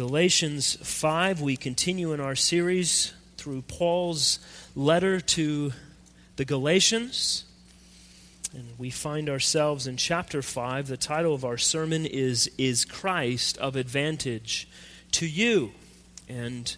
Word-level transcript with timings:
Galatians 0.00 0.76
5, 0.76 1.42
we 1.42 1.58
continue 1.58 2.14
in 2.14 2.20
our 2.20 2.34
series 2.34 3.12
through 3.36 3.60
Paul's 3.60 4.38
letter 4.74 5.20
to 5.20 5.72
the 6.36 6.46
Galatians. 6.46 7.44
And 8.54 8.66
we 8.78 8.88
find 8.88 9.28
ourselves 9.28 9.86
in 9.86 9.98
chapter 9.98 10.40
5. 10.40 10.86
The 10.86 10.96
title 10.96 11.34
of 11.34 11.44
our 11.44 11.58
sermon 11.58 12.06
is 12.06 12.50
Is 12.56 12.86
Christ 12.86 13.58
of 13.58 13.76
Advantage 13.76 14.66
to 15.12 15.26
You? 15.26 15.72
And 16.30 16.74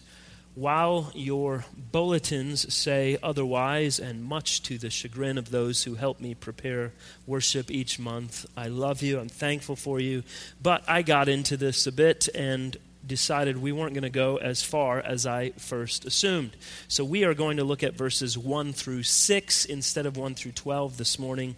while 0.53 1.09
your 1.15 1.63
bulletins 1.93 2.73
say 2.73 3.17
otherwise, 3.23 3.99
and 3.99 4.21
much 4.21 4.63
to 4.63 4.77
the 4.77 4.89
chagrin 4.89 5.37
of 5.37 5.49
those 5.49 5.85
who 5.85 5.95
help 5.95 6.19
me 6.19 6.35
prepare 6.35 6.91
worship 7.25 7.71
each 7.71 7.97
month, 7.97 8.45
I 8.57 8.67
love 8.67 9.01
you, 9.01 9.17
I'm 9.17 9.29
thankful 9.29 9.77
for 9.77 10.01
you. 10.01 10.23
But 10.61 10.83
I 10.89 11.03
got 11.03 11.29
into 11.29 11.55
this 11.55 11.87
a 11.87 11.91
bit 11.93 12.27
and 12.35 12.75
decided 13.05 13.57
we 13.57 13.71
weren't 13.71 13.93
going 13.93 14.03
to 14.03 14.09
go 14.09 14.37
as 14.37 14.63
far 14.63 14.99
as 14.99 15.25
I 15.25 15.51
first 15.51 16.05
assumed. 16.05 16.55
So 16.87 17.03
we 17.03 17.23
are 17.23 17.33
going 17.33 17.57
to 17.57 17.63
look 17.63 17.83
at 17.83 17.95
verses 17.95 18.37
1 18.37 18.73
through 18.73 19.03
6 19.03 19.65
instead 19.65 20.05
of 20.05 20.17
1 20.17 20.35
through 20.35 20.53
12 20.53 20.97
this 20.97 21.19
morning. 21.19 21.55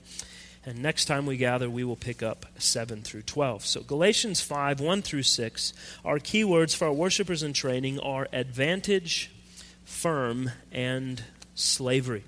And 0.66 0.82
next 0.82 1.06
time 1.06 1.28
we 1.28 1.38
gather, 1.38 1.70
we 1.70 1.84
will 1.84 1.96
pick 1.96 2.24
up 2.24 2.48
7 2.58 3.04
through 3.04 3.22
12. 3.22 3.66
So, 3.66 3.82
Galatians 3.82 4.42
5, 4.42 4.80
1 4.80 5.02
through 5.04 5.24
6, 5.24 5.74
our 6.04 6.18
key 6.18 6.44
words 6.44 6.74
for 6.74 6.86
our 6.86 6.94
worshipers 6.94 7.44
in 7.44 7.54
training 7.54 8.00
are 8.00 8.28
advantage, 8.34 9.30
firm, 9.84 10.50
and 10.72 11.24
slavery. 11.54 12.24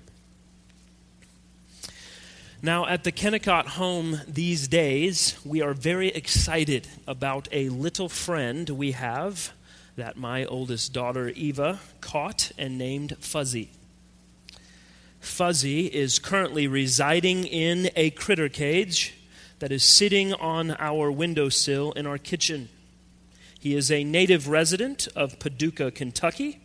Now, 2.60 2.86
at 2.86 3.04
the 3.04 3.12
Kennecott 3.12 3.66
home 3.66 4.20
these 4.26 4.66
days, 4.66 5.38
we 5.44 5.62
are 5.62 5.74
very 5.74 6.08
excited 6.08 6.88
about 7.06 7.46
a 7.52 7.68
little 7.68 8.08
friend 8.08 8.68
we 8.70 8.92
have 8.92 9.52
that 9.94 10.16
my 10.16 10.44
oldest 10.44 10.92
daughter, 10.92 11.28
Eva, 11.28 11.78
caught 12.00 12.50
and 12.58 12.76
named 12.76 13.16
Fuzzy. 13.20 13.70
Fuzzy 15.20 15.86
is 15.86 16.18
currently 16.18 16.66
residing 16.66 17.44
in 17.44 17.90
a 17.94 18.10
critter 18.10 18.48
cage 18.48 19.14
that 19.60 19.70
is 19.70 19.84
sitting 19.84 20.34
on 20.34 20.72
our 20.80 21.12
windowsill 21.12 21.92
in 21.92 22.08
our 22.08 22.18
kitchen. 22.18 22.70
He 23.60 23.76
is 23.76 23.88
a 23.92 24.02
native 24.02 24.48
resident 24.48 25.06
of 25.14 25.38
Paducah, 25.38 25.92
Kentucky, 25.92 26.58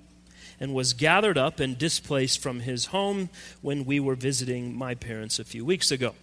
and 0.63 0.73
was 0.73 0.93
gathered 0.93 1.37
up 1.37 1.59
and 1.59 1.77
displaced 1.77 2.41
from 2.41 2.61
his 2.61 2.85
home 2.85 3.29
when 3.61 3.83
we 3.83 3.99
were 3.99 4.15
visiting 4.15 4.73
my 4.73 4.95
parents 4.95 5.37
a 5.37 5.43
few 5.43 5.65
weeks 5.65 5.91
ago. 5.91 6.15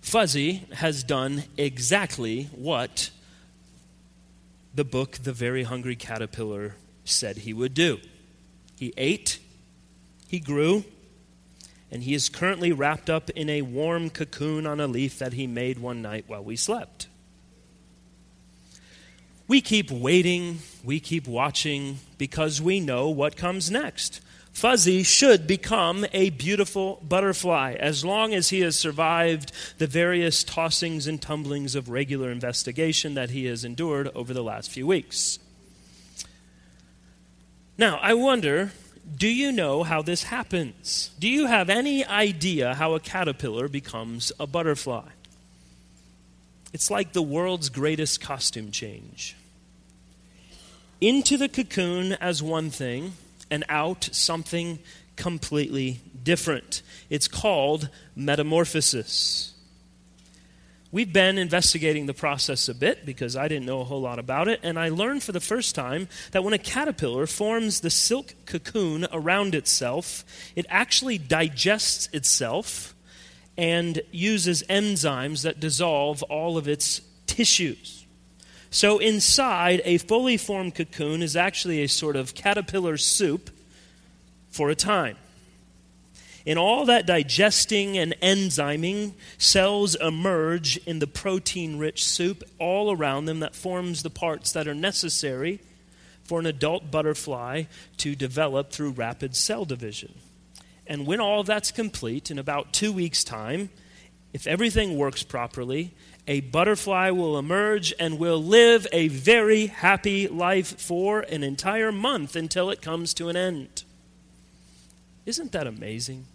Fuzzy 0.00 0.64
has 0.72 1.04
done 1.04 1.44
exactly 1.58 2.44
what 2.54 3.10
the 4.74 4.82
book 4.82 5.18
The 5.18 5.34
Very 5.34 5.64
Hungry 5.64 5.94
Caterpillar 5.94 6.74
said 7.04 7.36
he 7.36 7.52
would 7.52 7.74
do. 7.74 7.98
He 8.78 8.94
ate, 8.96 9.40
he 10.26 10.40
grew, 10.40 10.84
and 11.90 12.02
he 12.02 12.14
is 12.14 12.30
currently 12.30 12.72
wrapped 12.72 13.10
up 13.10 13.28
in 13.28 13.50
a 13.50 13.60
warm 13.60 14.08
cocoon 14.08 14.66
on 14.66 14.80
a 14.80 14.86
leaf 14.86 15.18
that 15.18 15.34
he 15.34 15.46
made 15.46 15.78
one 15.78 16.00
night 16.00 16.24
while 16.28 16.42
we 16.42 16.56
slept. 16.56 17.08
We 19.50 19.60
keep 19.60 19.90
waiting, 19.90 20.60
we 20.84 21.00
keep 21.00 21.26
watching, 21.26 21.98
because 22.18 22.62
we 22.62 22.78
know 22.78 23.08
what 23.08 23.36
comes 23.36 23.68
next. 23.68 24.20
Fuzzy 24.52 25.02
should 25.02 25.48
become 25.48 26.06
a 26.12 26.30
beautiful 26.30 27.02
butterfly 27.02 27.72
as 27.72 28.04
long 28.04 28.32
as 28.32 28.50
he 28.50 28.60
has 28.60 28.78
survived 28.78 29.50
the 29.78 29.88
various 29.88 30.44
tossings 30.44 31.08
and 31.08 31.20
tumblings 31.20 31.74
of 31.74 31.88
regular 31.88 32.30
investigation 32.30 33.14
that 33.14 33.30
he 33.30 33.46
has 33.46 33.64
endured 33.64 34.06
over 34.14 34.32
the 34.32 34.44
last 34.44 34.70
few 34.70 34.86
weeks. 34.86 35.40
Now, 37.76 37.98
I 38.00 38.14
wonder 38.14 38.70
do 39.16 39.26
you 39.26 39.50
know 39.50 39.82
how 39.82 40.00
this 40.00 40.22
happens? 40.22 41.10
Do 41.18 41.28
you 41.28 41.46
have 41.46 41.68
any 41.68 42.04
idea 42.04 42.76
how 42.76 42.94
a 42.94 43.00
caterpillar 43.00 43.66
becomes 43.66 44.30
a 44.38 44.46
butterfly? 44.46 45.08
It's 46.72 46.88
like 46.88 47.14
the 47.14 47.20
world's 47.20 47.68
greatest 47.68 48.20
costume 48.20 48.70
change. 48.70 49.34
Into 51.00 51.36
the 51.36 51.48
cocoon 51.48 52.12
as 52.12 52.42
one 52.42 52.70
thing, 52.70 53.14
and 53.50 53.64
out 53.68 54.08
something 54.12 54.78
completely 55.16 56.00
different. 56.22 56.82
It's 57.10 57.28
called 57.28 57.88
metamorphosis. 58.14 59.54
We've 60.92 61.12
been 61.12 61.38
investigating 61.38 62.06
the 62.06 62.14
process 62.14 62.68
a 62.68 62.74
bit 62.74 63.06
because 63.06 63.36
I 63.36 63.46
didn't 63.46 63.66
know 63.66 63.80
a 63.80 63.84
whole 63.84 64.00
lot 64.00 64.18
about 64.18 64.48
it, 64.48 64.60
and 64.62 64.78
I 64.78 64.88
learned 64.88 65.22
for 65.22 65.32
the 65.32 65.40
first 65.40 65.74
time 65.74 66.08
that 66.32 66.42
when 66.42 66.52
a 66.52 66.58
caterpillar 66.58 67.26
forms 67.26 67.80
the 67.80 67.90
silk 67.90 68.34
cocoon 68.44 69.06
around 69.12 69.54
itself, 69.54 70.24
it 70.56 70.66
actually 70.68 71.16
digests 71.16 72.08
itself 72.12 72.94
and 73.56 74.02
uses 74.10 74.64
enzymes 74.64 75.42
that 75.42 75.60
dissolve 75.60 76.22
all 76.24 76.56
of 76.56 76.66
its 76.66 77.02
tissues. 77.26 77.99
So, 78.70 78.98
inside, 78.98 79.82
a 79.84 79.98
fully 79.98 80.36
formed 80.36 80.76
cocoon 80.76 81.22
is 81.22 81.34
actually 81.34 81.82
a 81.82 81.88
sort 81.88 82.14
of 82.14 82.34
caterpillar 82.34 82.96
soup 82.96 83.50
for 84.50 84.70
a 84.70 84.76
time. 84.76 85.16
In 86.46 86.56
all 86.56 86.86
that 86.86 87.06
digesting 87.06 87.98
and 87.98 88.14
enzyming, 88.22 89.12
cells 89.38 89.94
emerge 89.96 90.78
in 90.78 91.00
the 91.00 91.06
protein 91.06 91.78
rich 91.78 92.04
soup 92.04 92.42
all 92.58 92.92
around 92.92 93.26
them 93.26 93.40
that 93.40 93.54
forms 93.54 94.02
the 94.02 94.10
parts 94.10 94.52
that 94.52 94.66
are 94.66 94.74
necessary 94.74 95.60
for 96.24 96.38
an 96.38 96.46
adult 96.46 96.90
butterfly 96.90 97.64
to 97.98 98.14
develop 98.14 98.70
through 98.70 98.90
rapid 98.90 99.34
cell 99.34 99.64
division. 99.64 100.14
And 100.86 101.06
when 101.06 101.20
all 101.20 101.42
that's 101.42 101.70
complete, 101.70 102.30
in 102.30 102.38
about 102.38 102.72
two 102.72 102.92
weeks' 102.92 103.24
time, 103.24 103.68
if 104.32 104.46
everything 104.46 104.96
works 104.96 105.22
properly, 105.22 105.92
a 106.30 106.40
butterfly 106.42 107.10
will 107.10 107.36
emerge 107.36 107.92
and 107.98 108.16
will 108.16 108.40
live 108.40 108.86
a 108.92 109.08
very 109.08 109.66
happy 109.66 110.28
life 110.28 110.80
for 110.80 111.22
an 111.22 111.42
entire 111.42 111.90
month 111.90 112.36
until 112.36 112.70
it 112.70 112.80
comes 112.80 113.12
to 113.12 113.28
an 113.28 113.36
end. 113.36 113.82
Isn't 115.26 115.50
that 115.50 115.66
amazing? 115.66 116.26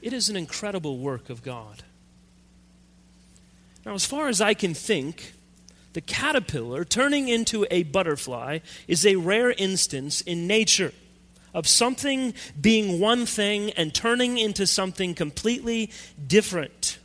It 0.00 0.14
is 0.14 0.30
an 0.30 0.36
incredible 0.36 0.96
work 0.96 1.28
of 1.28 1.42
God. 1.42 1.82
Now, 3.84 3.92
as 3.92 4.06
far 4.06 4.28
as 4.28 4.40
I 4.40 4.54
can 4.54 4.72
think, 4.72 5.34
the 5.92 6.00
caterpillar 6.00 6.86
turning 6.86 7.28
into 7.28 7.66
a 7.70 7.82
butterfly 7.82 8.60
is 8.88 9.04
a 9.04 9.16
rare 9.16 9.50
instance 9.50 10.22
in 10.22 10.46
nature 10.46 10.94
of 11.52 11.68
something 11.68 12.32
being 12.58 12.98
one 12.98 13.26
thing 13.26 13.70
and 13.72 13.94
turning 13.94 14.38
into 14.38 14.66
something 14.66 15.14
completely 15.14 15.90
different. 16.26 16.96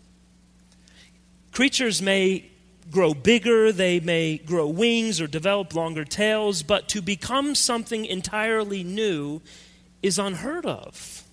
Creatures 1.58 2.04
may 2.04 2.46
grow 2.92 3.16
bigger, 3.16 3.72
they 3.72 4.00
may 4.00 4.38
grow 4.38 4.68
wings 4.68 5.20
or 5.20 5.26
develop 5.26 5.74
longer 5.74 6.06
tails, 6.06 6.62
but 6.62 6.88
to 6.90 7.02
become 7.02 7.56
something 7.56 8.06
entirely 8.06 8.84
new 8.84 9.42
is 10.04 10.20
unheard 10.20 10.68
of. 10.68 11.24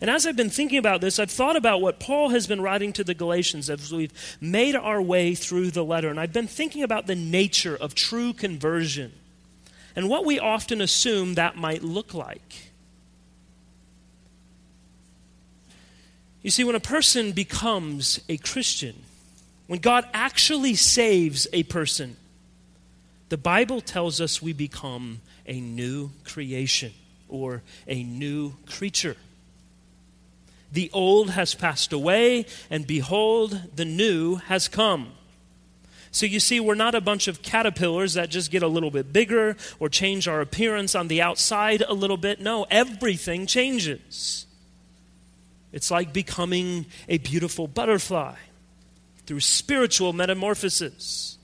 And 0.00 0.08
as 0.08 0.24
I've 0.24 0.36
been 0.36 0.50
thinking 0.50 0.78
about 0.78 1.00
this, 1.00 1.18
I've 1.18 1.32
thought 1.32 1.56
about 1.56 1.80
what 1.80 1.98
Paul 1.98 2.28
has 2.28 2.46
been 2.46 2.60
writing 2.60 2.92
to 2.92 3.02
the 3.02 3.12
Galatians 3.12 3.68
as 3.68 3.92
we've 3.92 4.12
made 4.40 4.76
our 4.76 5.02
way 5.02 5.34
through 5.34 5.72
the 5.72 5.84
letter. 5.84 6.08
And 6.08 6.20
I've 6.20 6.32
been 6.32 6.46
thinking 6.46 6.84
about 6.84 7.08
the 7.08 7.16
nature 7.16 7.74
of 7.74 7.96
true 7.96 8.32
conversion 8.32 9.10
and 9.96 10.08
what 10.08 10.24
we 10.24 10.38
often 10.38 10.80
assume 10.80 11.34
that 11.34 11.56
might 11.56 11.82
look 11.82 12.14
like. 12.14 12.69
You 16.42 16.50
see, 16.50 16.64
when 16.64 16.74
a 16.74 16.80
person 16.80 17.32
becomes 17.32 18.20
a 18.28 18.36
Christian, 18.38 18.94
when 19.66 19.80
God 19.80 20.08
actually 20.14 20.74
saves 20.74 21.46
a 21.52 21.62
person, 21.64 22.16
the 23.28 23.36
Bible 23.36 23.80
tells 23.80 24.20
us 24.20 24.40
we 24.42 24.52
become 24.52 25.20
a 25.46 25.60
new 25.60 26.10
creation 26.24 26.92
or 27.28 27.62
a 27.86 28.02
new 28.02 28.54
creature. 28.66 29.16
The 30.72 30.90
old 30.92 31.30
has 31.30 31.54
passed 31.54 31.92
away, 31.92 32.46
and 32.70 32.86
behold, 32.86 33.60
the 33.76 33.84
new 33.84 34.36
has 34.36 34.66
come. 34.68 35.12
So 36.12 36.26
you 36.26 36.40
see, 36.40 36.58
we're 36.58 36.74
not 36.74 36.94
a 36.94 37.00
bunch 37.00 37.28
of 37.28 37.42
caterpillars 37.42 38.14
that 38.14 38.30
just 38.30 38.50
get 38.50 38.62
a 38.62 38.68
little 38.68 38.90
bit 38.90 39.12
bigger 39.12 39.56
or 39.78 39.88
change 39.88 40.26
our 40.26 40.40
appearance 40.40 40.94
on 40.94 41.08
the 41.08 41.22
outside 41.22 41.82
a 41.86 41.94
little 41.94 42.16
bit. 42.16 42.40
No, 42.40 42.66
everything 42.70 43.46
changes. 43.46 44.46
It's 45.72 45.90
like 45.90 46.12
becoming 46.12 46.86
a 47.08 47.18
beautiful 47.18 47.68
butterfly 47.68 48.36
through 49.26 49.40
spiritual 49.40 50.12
metamorphosis. 50.12 51.38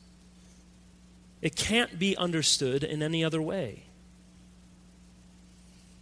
It 1.43 1.55
can't 1.55 1.99
be 1.99 2.17
understood 2.17 2.83
in 2.83 3.03
any 3.03 3.25
other 3.25 3.41
way. 3.41 3.85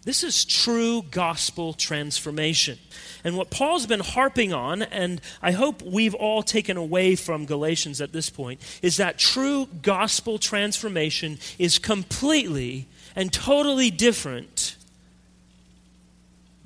This 0.05 0.23
is 0.23 0.45
true 0.45 1.03
gospel 1.11 1.73
transformation. 1.73 2.79
And 3.25 3.39
what 3.39 3.51
Paul's 3.51 3.87
been 3.87 4.01
harping 4.01 4.53
on, 4.53 4.83
and 4.83 5.21
I 5.41 5.53
hope 5.53 5.83
we've 5.83 6.15
all 6.15 6.43
taken 6.43 6.77
away 6.77 7.17
from 7.17 7.47
Galatians 7.47 8.03
at 8.03 8.13
this 8.13 8.29
point, 8.29 8.61
is 8.83 8.99
that 8.99 9.19
true 9.19 9.67
gospel 9.83 10.39
transformation 10.39 11.39
is 11.59 11.79
completely 11.79 12.87
and 13.17 13.33
totally 13.33 13.91
different 13.91 14.77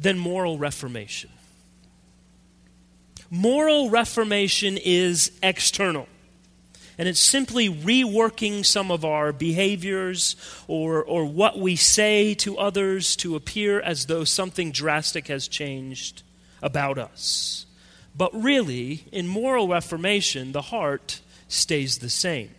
than 0.01 0.19
moral 0.19 0.59
reformation. 0.59 1.31
Moral 3.31 3.91
reformation 3.91 4.79
is 4.79 5.33
external 5.43 6.09
and 6.99 7.09
it's 7.09 7.21
simply 7.21 7.69
reworking 7.71 8.67
some 8.67 8.91
of 8.91 9.05
our 9.05 9.33
behaviors 9.33 10.35
or, 10.67 11.05
or 11.05 11.25
what 11.25 11.59
we 11.59 11.77
say 11.77 12.35
to 12.35 12.59
others 12.59 13.15
to 13.17 13.37
appear 13.37 13.81
as 13.81 14.07
though 14.07 14.25
something 14.25 14.73
drastic 14.73 15.29
has 15.29 15.47
changed 15.47 16.25
about 16.61 16.99
us. 16.99 17.67
But 18.17 18.35
really, 18.35 19.05
in 19.13 19.29
moral 19.29 19.69
reformation, 19.69 20.51
the 20.51 20.63
heart 20.63 21.21
stays 21.47 21.99
the 21.99 22.11
same. 22.11 22.51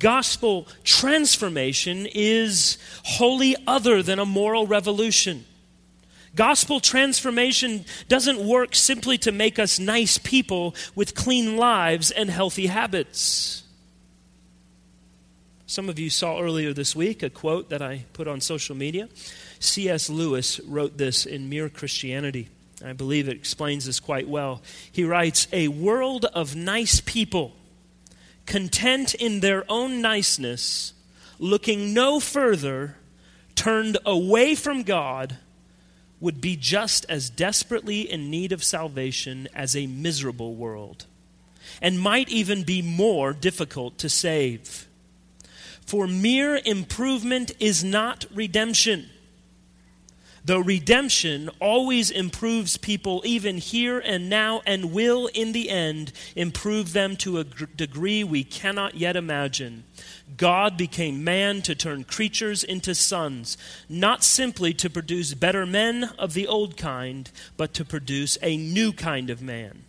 Gospel 0.00 0.66
transformation 0.82 2.06
is 2.12 2.76
wholly 3.04 3.54
other 3.68 4.02
than 4.02 4.18
a 4.18 4.26
moral 4.26 4.66
revolution. 4.66 5.46
Gospel 6.34 6.80
transformation 6.80 7.84
doesn't 8.08 8.38
work 8.38 8.74
simply 8.74 9.18
to 9.18 9.32
make 9.32 9.58
us 9.58 9.78
nice 9.78 10.18
people 10.18 10.74
with 10.94 11.14
clean 11.14 11.56
lives 11.56 12.10
and 12.10 12.30
healthy 12.30 12.66
habits. 12.66 13.62
Some 15.66 15.88
of 15.88 15.98
you 15.98 16.08
saw 16.08 16.40
earlier 16.40 16.72
this 16.72 16.96
week 16.96 17.22
a 17.22 17.30
quote 17.30 17.70
that 17.70 17.82
I 17.82 18.04
put 18.12 18.26
on 18.26 18.40
social 18.40 18.74
media. 18.74 19.08
C.S. 19.58 20.08
Lewis 20.08 20.60
wrote 20.60 20.96
this 20.96 21.26
in 21.26 21.48
Mere 21.48 21.68
Christianity. 21.68 22.48
I 22.84 22.92
believe 22.92 23.28
it 23.28 23.36
explains 23.36 23.84
this 23.84 24.00
quite 24.00 24.28
well. 24.28 24.62
He 24.90 25.04
writes 25.04 25.48
A 25.52 25.68
world 25.68 26.24
of 26.26 26.54
nice 26.54 27.00
people, 27.00 27.54
content 28.46 29.14
in 29.14 29.40
their 29.40 29.64
own 29.68 30.00
niceness, 30.00 30.94
looking 31.38 31.92
no 31.92 32.20
further, 32.20 32.96
turned 33.54 33.98
away 34.06 34.54
from 34.54 34.84
God 34.84 35.36
would 36.20 36.40
be 36.40 36.56
just 36.56 37.06
as 37.08 37.30
desperately 37.30 38.00
in 38.00 38.30
need 38.30 38.52
of 38.52 38.64
salvation 38.64 39.48
as 39.54 39.76
a 39.76 39.86
miserable 39.86 40.54
world, 40.54 41.06
and 41.80 42.00
might 42.00 42.28
even 42.28 42.62
be 42.62 42.82
more 42.82 43.32
difficult 43.32 43.98
to 43.98 44.08
save. 44.08 44.88
For 45.86 46.06
mere 46.06 46.60
improvement 46.64 47.52
is 47.60 47.84
not 47.84 48.26
redemption. 48.34 49.08
Though 50.48 50.60
redemption 50.60 51.50
always 51.60 52.10
improves 52.10 52.78
people, 52.78 53.20
even 53.26 53.58
here 53.58 53.98
and 53.98 54.30
now, 54.30 54.62
and 54.64 54.94
will 54.94 55.26
in 55.34 55.52
the 55.52 55.68
end 55.68 56.10
improve 56.34 56.94
them 56.94 57.16
to 57.16 57.36
a 57.36 57.44
degree 57.44 58.24
we 58.24 58.44
cannot 58.44 58.94
yet 58.94 59.14
imagine. 59.14 59.84
God 60.38 60.78
became 60.78 61.22
man 61.22 61.60
to 61.60 61.74
turn 61.74 62.04
creatures 62.04 62.64
into 62.64 62.94
sons, 62.94 63.58
not 63.90 64.24
simply 64.24 64.72
to 64.72 64.88
produce 64.88 65.34
better 65.34 65.66
men 65.66 66.04
of 66.18 66.32
the 66.32 66.46
old 66.46 66.78
kind, 66.78 67.30
but 67.58 67.74
to 67.74 67.84
produce 67.84 68.38
a 68.40 68.56
new 68.56 68.94
kind 68.94 69.28
of 69.28 69.42
man. 69.42 69.84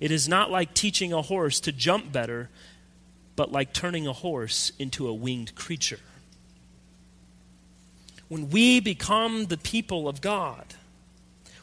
It 0.00 0.10
is 0.10 0.28
not 0.28 0.50
like 0.50 0.74
teaching 0.74 1.12
a 1.12 1.22
horse 1.22 1.60
to 1.60 1.70
jump 1.70 2.10
better, 2.10 2.50
but 3.36 3.52
like 3.52 3.72
turning 3.72 4.08
a 4.08 4.12
horse 4.12 4.72
into 4.76 5.06
a 5.06 5.14
winged 5.14 5.54
creature. 5.54 6.00
When 8.30 8.48
we 8.48 8.78
become 8.78 9.46
the 9.46 9.58
people 9.58 10.08
of 10.08 10.20
God, 10.20 10.64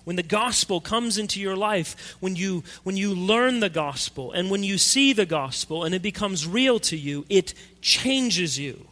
when 0.04 0.18
the 0.18 0.24
gospel 0.24 0.81
comes 0.81 1.18
into 1.18 1.40
your 1.40 1.56
life, 1.56 2.18
when 2.19 2.36
you, 2.36 2.66
when 2.84 2.98
you 2.98 3.16
learn 3.16 3.62
the 3.62 3.69
gospel 3.69 4.34
and 4.34 4.52
when 4.52 4.64
you 4.64 4.78
see 4.78 5.14
the 5.14 5.25
gospel 5.25 5.86
and 5.86 5.96
it 5.96 6.02
becomes 6.02 6.46
real 6.46 6.78
to 6.81 6.98
you, 6.98 7.25
it 7.30 7.54
changes 7.80 8.60
you. 8.60 8.86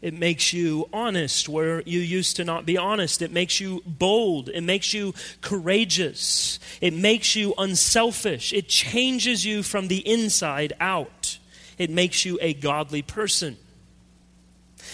It 0.00 0.14
makes 0.14 0.52
you 0.52 0.88
honest 0.92 1.48
where 1.48 1.80
you 1.82 1.98
used 1.98 2.36
to 2.36 2.44
not 2.44 2.64
be 2.64 2.78
honest. 2.78 3.20
It 3.20 3.32
makes 3.32 3.58
you 3.58 3.82
bold. 3.84 4.50
It 4.50 4.62
makes 4.62 4.94
you 4.94 5.14
courageous. 5.40 6.60
It 6.80 6.94
makes 6.94 7.34
you 7.34 7.54
unselfish. 7.58 8.52
It 8.52 8.68
changes 8.68 9.44
you 9.44 9.64
from 9.64 9.88
the 9.88 9.98
inside 10.08 10.74
out. 10.78 11.38
It 11.76 11.90
makes 11.90 12.24
you 12.24 12.38
a 12.40 12.54
godly 12.54 13.02
person. 13.02 13.56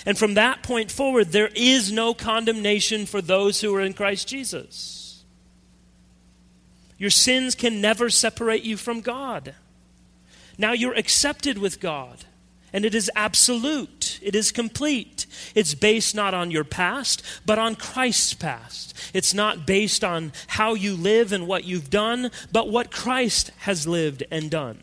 And 0.07 0.19
from 0.19 0.35
that 0.35 0.63
point 0.63 0.91
forward, 0.91 1.33
there 1.33 1.51
is 1.55 1.93
no 1.93 2.15
condemnation 2.15 3.07
for 3.07 3.21
those 3.21 3.61
who 3.61 3.75
are 3.75 3.81
in 3.81 3.95
Christ 3.95 4.29
Jesus. 4.29 5.25
Your 6.99 7.11
sins 7.11 7.55
can 7.55 7.81
never 7.81 8.11
separate 8.11 8.65
you 8.65 8.77
from 8.77 9.01
God. 9.01 9.55
Now 10.59 10.73
you're 10.73 10.95
accepted 10.95 11.59
with 11.59 11.81
God. 11.81 12.25
And 12.73 12.85
it 12.85 12.95
is 12.95 13.11
absolute. 13.17 14.19
It 14.23 14.35
is 14.35 14.53
complete. 14.53 15.27
It's 15.55 15.75
based 15.75 16.15
not 16.15 16.35
on 16.35 16.51
your 16.51 16.65
past, 16.65 17.23
but 17.47 17.59
on 17.59 17.77
Christ's 17.77 18.35
past. 18.35 18.95
It's 19.15 19.33
not 19.33 19.67
based 19.67 20.05
on 20.05 20.33
how 20.49 20.75
you 20.75 20.95
live 20.95 21.33
and 21.33 21.47
what 21.47 21.65
you've 21.65 21.89
done, 21.89 22.31
but 22.53 22.69
what 22.69 22.91
Christ 22.91 23.53
has 23.61 23.87
lived 23.87 24.23
and 24.31 24.51
done. 24.51 24.83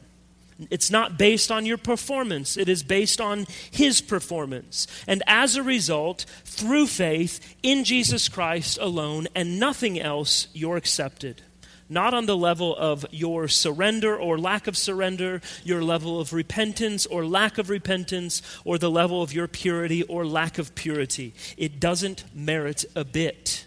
It's 0.70 0.90
not 0.90 1.18
based 1.18 1.52
on 1.52 1.66
your 1.66 1.78
performance, 1.78 2.56
it 2.56 2.70
is 2.70 2.82
based 2.82 3.20
on 3.20 3.46
His 3.72 4.00
performance. 4.00 4.88
And 5.06 5.22
as 5.28 5.56
a 5.56 5.64
result, 5.64 6.26
through 6.46 6.88
faith 6.88 7.56
in 7.62 7.84
Jesus 7.84 8.30
Christ 8.30 8.78
alone 8.80 9.28
and 9.36 9.60
nothing 9.60 10.00
else, 10.00 10.48
you're 10.54 10.78
accepted. 10.78 11.42
Not 11.88 12.14
on 12.16 12.26
the 12.26 12.38
level 12.38 12.76
of 12.76 13.06
your 13.12 13.48
surrender 13.48 14.18
or 14.18 14.40
lack 14.40 14.66
of 14.66 14.76
surrender, 14.76 15.42
your 15.64 15.84
level 15.84 16.20
of 16.20 16.34
repentance 16.34 17.06
or 17.06 17.26
lack 17.26 17.58
of 17.60 17.70
repentance, 17.70 18.42
or 18.64 18.80
the 18.80 18.90
level 18.90 19.22
of 19.22 19.34
your 19.34 19.48
purity 19.48 20.02
or 20.04 20.26
lack 20.26 20.58
of 20.58 20.74
purity. 20.74 21.36
It 21.58 21.80
doesn't 21.80 22.24
merit 22.34 22.86
a 22.96 23.04
bit. 23.04 23.66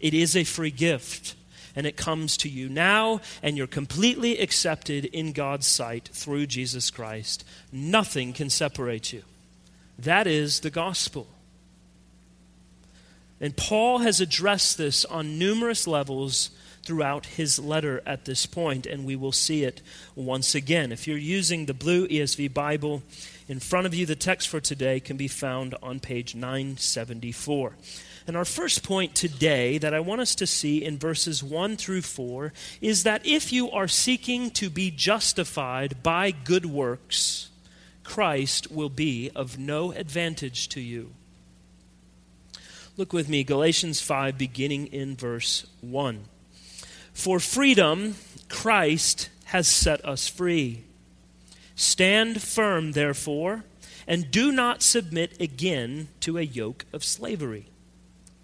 It 0.00 0.12
is 0.12 0.34
a 0.34 0.44
free 0.44 0.72
gift 0.72 1.36
and 1.76 1.86
it 1.86 1.96
comes 1.96 2.36
to 2.38 2.48
you 2.48 2.68
now, 2.68 3.20
and 3.42 3.56
you're 3.56 3.66
completely 3.66 4.38
accepted 4.38 5.06
in 5.06 5.32
God's 5.32 5.66
sight 5.66 6.08
through 6.12 6.46
Jesus 6.46 6.90
Christ. 6.90 7.44
Nothing 7.72 8.32
can 8.32 8.50
separate 8.50 9.12
you. 9.12 9.22
That 9.98 10.26
is 10.26 10.60
the 10.60 10.70
gospel. 10.70 11.26
And 13.40 13.56
Paul 13.56 13.98
has 13.98 14.20
addressed 14.20 14.78
this 14.78 15.04
on 15.04 15.38
numerous 15.38 15.86
levels 15.86 16.50
throughout 16.84 17.26
his 17.26 17.58
letter 17.58 18.02
at 18.06 18.24
this 18.24 18.46
point, 18.46 18.86
and 18.86 19.04
we 19.04 19.16
will 19.16 19.32
see 19.32 19.64
it 19.64 19.80
once 20.14 20.54
again. 20.54 20.92
If 20.92 21.06
you're 21.06 21.16
using 21.16 21.66
the 21.66 21.74
blue 21.74 22.06
ESV 22.08 22.52
Bible 22.52 23.02
in 23.48 23.58
front 23.58 23.86
of 23.86 23.94
you, 23.94 24.06
the 24.06 24.14
text 24.14 24.48
for 24.48 24.60
today 24.60 25.00
can 25.00 25.16
be 25.16 25.28
found 25.28 25.74
on 25.82 26.00
page 26.00 26.34
974. 26.34 27.72
And 28.26 28.36
our 28.36 28.44
first 28.46 28.82
point 28.82 29.14
today 29.14 29.76
that 29.78 29.92
I 29.92 30.00
want 30.00 30.22
us 30.22 30.34
to 30.36 30.46
see 30.46 30.82
in 30.82 30.98
verses 30.98 31.42
1 31.42 31.76
through 31.76 32.02
4 32.02 32.52
is 32.80 33.02
that 33.02 33.26
if 33.26 33.52
you 33.52 33.70
are 33.70 33.88
seeking 33.88 34.50
to 34.52 34.70
be 34.70 34.90
justified 34.90 36.02
by 36.02 36.30
good 36.30 36.64
works, 36.64 37.50
Christ 38.02 38.70
will 38.70 38.88
be 38.88 39.30
of 39.34 39.58
no 39.58 39.92
advantage 39.92 40.70
to 40.70 40.80
you. 40.80 41.12
Look 42.96 43.12
with 43.12 43.28
me, 43.28 43.44
Galatians 43.44 44.00
5, 44.00 44.38
beginning 44.38 44.86
in 44.86 45.16
verse 45.16 45.66
1. 45.82 46.24
For 47.12 47.40
freedom, 47.40 48.14
Christ 48.48 49.28
has 49.46 49.68
set 49.68 50.02
us 50.04 50.28
free. 50.28 50.84
Stand 51.76 52.40
firm, 52.40 52.92
therefore, 52.92 53.64
and 54.06 54.30
do 54.30 54.52
not 54.52 54.82
submit 54.82 55.38
again 55.40 56.08
to 56.20 56.38
a 56.38 56.42
yoke 56.42 56.84
of 56.92 57.04
slavery. 57.04 57.66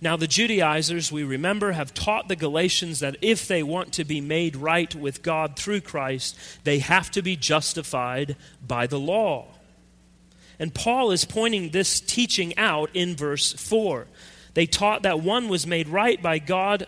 Now, 0.00 0.16
the 0.16 0.26
Judaizers, 0.26 1.10
we 1.10 1.24
remember, 1.24 1.72
have 1.72 1.94
taught 1.94 2.28
the 2.28 2.36
Galatians 2.36 3.00
that 3.00 3.16
if 3.22 3.48
they 3.48 3.62
want 3.62 3.94
to 3.94 4.04
be 4.04 4.20
made 4.20 4.56
right 4.56 4.94
with 4.94 5.22
God 5.22 5.56
through 5.56 5.80
Christ, 5.80 6.36
they 6.64 6.80
have 6.80 7.10
to 7.12 7.22
be 7.22 7.36
justified 7.36 8.36
by 8.66 8.86
the 8.86 9.00
law. 9.00 9.46
And 10.58 10.74
Paul 10.74 11.10
is 11.10 11.24
pointing 11.24 11.70
this 11.70 12.00
teaching 12.00 12.56
out 12.58 12.90
in 12.94 13.16
verse 13.16 13.52
4. 13.52 14.06
They 14.54 14.66
taught 14.66 15.02
that 15.02 15.20
one 15.20 15.48
was 15.48 15.66
made 15.66 15.88
right 15.88 16.20
by 16.22 16.38
God 16.38 16.86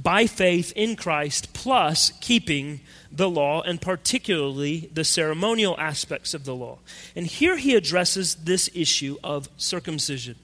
by 0.00 0.26
faith 0.26 0.72
in 0.74 0.96
Christ, 0.96 1.52
plus 1.52 2.12
keeping 2.20 2.80
the 3.10 3.28
law, 3.28 3.60
and 3.62 3.80
particularly 3.80 4.88
the 4.92 5.04
ceremonial 5.04 5.76
aspects 5.78 6.32
of 6.32 6.44
the 6.44 6.54
law. 6.54 6.78
And 7.14 7.26
here 7.26 7.56
he 7.56 7.74
addresses 7.74 8.36
this 8.36 8.70
issue 8.74 9.16
of 9.22 9.48
circumcision. 9.56 10.36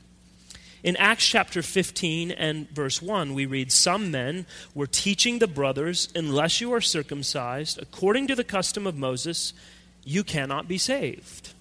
In 0.83 0.97
Acts 0.97 1.27
chapter 1.27 1.61
15 1.61 2.31
and 2.31 2.71
verse 2.71 3.03
1, 3.03 3.35
we 3.35 3.47
read 3.47 3.73
Some 3.73 4.11
men 4.11 4.47
were 4.75 4.87
teaching 4.87 5.39
the 5.39 5.49
brothers, 5.49 6.09
unless 6.15 6.61
you 6.61 6.73
are 6.73 6.81
circumcised, 6.81 7.81
according 7.83 8.29
to 8.29 8.37
the 8.37 8.45
custom 8.45 8.87
of 8.87 8.97
Moses, 8.97 9.53
you 10.05 10.23
cannot 10.23 10.69
be 10.69 10.79
saved. 10.79 11.53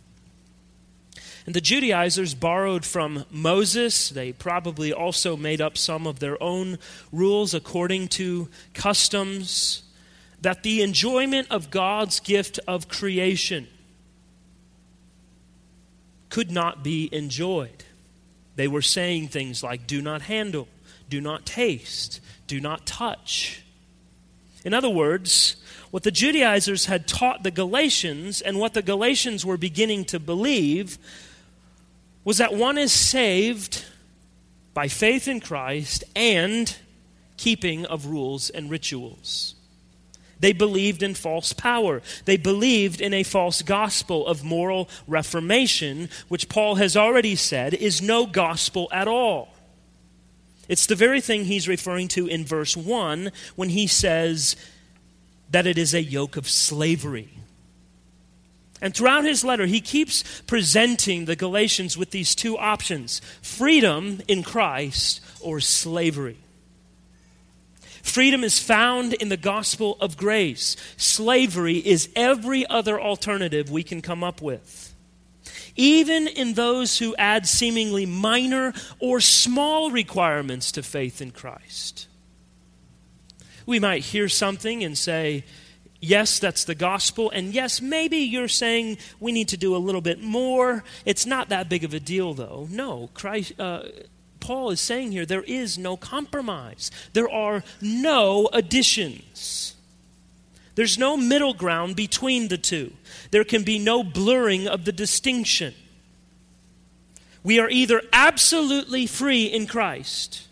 And 1.48 1.56
the 1.56 1.62
Judaizers 1.62 2.36
borrowed 2.36 2.86
from 2.86 3.26
Moses. 3.32 4.10
They 4.10 4.34
probably 4.34 4.92
also 4.94 5.38
made 5.38 5.62
up 5.62 5.78
some 5.78 6.06
of 6.06 6.20
their 6.20 6.42
own 6.44 6.78
rules 7.12 7.54
according 7.54 8.10
to 8.10 8.50
customs. 8.74 9.84
That 10.42 10.62
the 10.62 10.84
enjoyment 10.84 11.48
of 11.50 11.72
God's 11.72 12.20
gift 12.20 12.60
of 12.68 12.90
creation 12.90 13.68
could 16.30 16.52
not 16.52 16.84
be 16.84 17.10
enjoyed. 17.12 17.86
They 18.58 18.68
were 18.68 18.82
saying 18.82 19.30
things 19.30 19.64
like, 19.64 19.88
do 19.88 20.02
not 20.02 20.24
handle, 20.24 20.68
do 21.10 21.22
not 21.22 21.46
taste, 21.46 22.20
do 22.48 22.60
not 22.60 22.86
touch. 22.86 23.64
In 24.66 24.74
other 24.74 24.90
words, 24.90 25.58
what 25.92 26.04
the 26.04 26.12
Judaizers 26.12 26.88
had 26.88 27.08
taught 27.08 27.44
the 27.44 27.52
Galatians 27.52 28.42
and 28.42 28.60
what 28.60 28.74
the 28.74 28.82
Galatians 28.82 29.46
were 29.46 29.58
beginning 29.58 30.06
to 30.06 30.20
believe 30.20 30.98
was 32.26 32.40
that 32.40 32.54
one 32.54 32.78
is 32.78 32.92
saved 32.92 33.86
by 34.74 34.88
faith 34.88 35.28
in 35.28 35.40
Christ 35.40 36.04
and 36.16 36.76
keeping 37.38 37.86
of 37.86 38.08
rules 38.08 38.50
and 38.50 38.70
rituals. 38.70 39.54
They 40.40 40.54
believed 40.54 41.04
in 41.04 41.16
false 41.16 41.54
power. 41.54 42.02
They 42.26 42.38
believed 42.38 43.02
in 43.02 43.14
a 43.14 43.24
false 43.24 43.62
gospel 43.62 44.28
of 44.28 44.44
moral 44.44 44.90
reformation, 45.08 46.10
which 46.28 46.50
Paul 46.50 46.76
has 46.76 46.96
already 46.96 47.36
said 47.36 47.74
is 47.74 48.02
no 48.02 48.26
gospel 48.26 48.88
at 48.92 49.08
all. 49.08 49.50
It's 50.68 50.86
the 50.86 50.96
very 50.96 51.22
thing 51.22 51.46
he's 51.46 51.68
referring 51.68 52.10
to 52.10 52.28
in 52.28 52.46
verse 52.46 52.76
1 52.76 53.32
when 53.56 53.70
he 53.70 53.88
says 53.88 54.56
that 55.50 55.66
it 55.66 55.78
is 55.78 55.94
a 55.94 56.04
yoke 56.04 56.36
of 56.36 56.50
slavery. 56.50 57.30
And 58.82 58.94
throughout 58.94 59.24
his 59.24 59.44
letter, 59.44 59.66
he 59.66 59.82
keeps 59.82 60.42
presenting 60.42 61.26
the 61.26 61.36
Galatians 61.36 61.98
with 61.98 62.12
these 62.12 62.36
two 62.36 62.58
options 62.58 63.22
freedom 63.42 64.22
in 64.28 64.44
Christ 64.44 65.22
or 65.42 65.60
slavery. 65.60 66.38
Freedom 68.08 68.44
is 68.44 68.58
found 68.58 69.14
in 69.14 69.28
the 69.30 69.38
gospel 69.38 69.98
of 70.00 70.18
grace. 70.18 70.78
Slavery 70.96 71.78
is 71.78 72.10
every 72.16 72.66
other 72.66 73.00
alternative 73.00 73.70
we 73.70 73.84
can 73.84 74.02
come 74.02 74.24
up 74.24 74.42
with. 74.42 74.96
Even 75.76 76.28
in 76.28 76.54
those 76.54 76.98
who 76.98 77.16
add 77.18 77.46
seemingly 77.46 78.06
minor 78.06 78.74
or 79.00 79.20
small 79.20 79.92
requirements 79.92 80.72
to 80.72 80.84
faith 80.84 81.22
in 81.22 81.32
Christ. 81.32 82.08
We 83.66 83.78
might 83.78 84.04
hear 84.04 84.30
something 84.30 84.84
and 84.86 84.98
say, 84.98 85.44
Yes, 86.00 86.40
that's 86.40 86.64
the 86.64 86.76
gospel. 86.76 87.30
And 87.32 87.54
yes, 87.54 87.82
maybe 87.82 88.18
you're 88.18 88.48
saying 88.48 89.00
we 89.20 89.32
need 89.32 89.50
to 89.50 89.58
do 89.58 89.76
a 89.76 89.78
little 89.78 90.02
bit 90.02 90.22
more. 90.22 90.84
It's 91.06 91.26
not 91.26 91.50
that 91.50 91.70
big 91.70 91.84
of 91.84 91.94
a 91.94 92.00
deal, 92.00 92.34
though. 92.34 92.68
No, 92.72 93.10
Christ, 93.14 93.60
uh, 93.60 93.84
Paul 94.48 94.70
is 94.70 94.80
saying 94.80 95.12
here 95.12 95.26
there 95.26 95.44
is 95.44 95.78
no 95.78 95.98
compromise, 95.98 96.90
there 97.12 97.30
are 97.30 97.66
no 97.82 98.48
additions. 98.54 99.76
There's 100.76 100.98
no 100.98 101.18
middle 101.18 101.54
ground 101.54 101.98
between 101.98 102.48
the 102.48 102.58
two. 102.58 102.94
There 103.32 103.44
can 103.44 103.64
be 103.64 103.78
no 103.78 104.04
blurring 104.06 104.66
of 104.66 104.86
the 104.86 104.94
distinction. 104.94 105.74
We 107.44 107.60
are 107.60 107.70
either 107.70 108.02
absolutely 108.14 109.06
free 109.06 109.48
in 109.48 109.68
Christ 109.68 110.48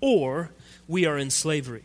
or 0.00 0.50
we 0.88 1.06
are 1.06 1.16
in 1.16 1.30
slavery. 1.30 1.84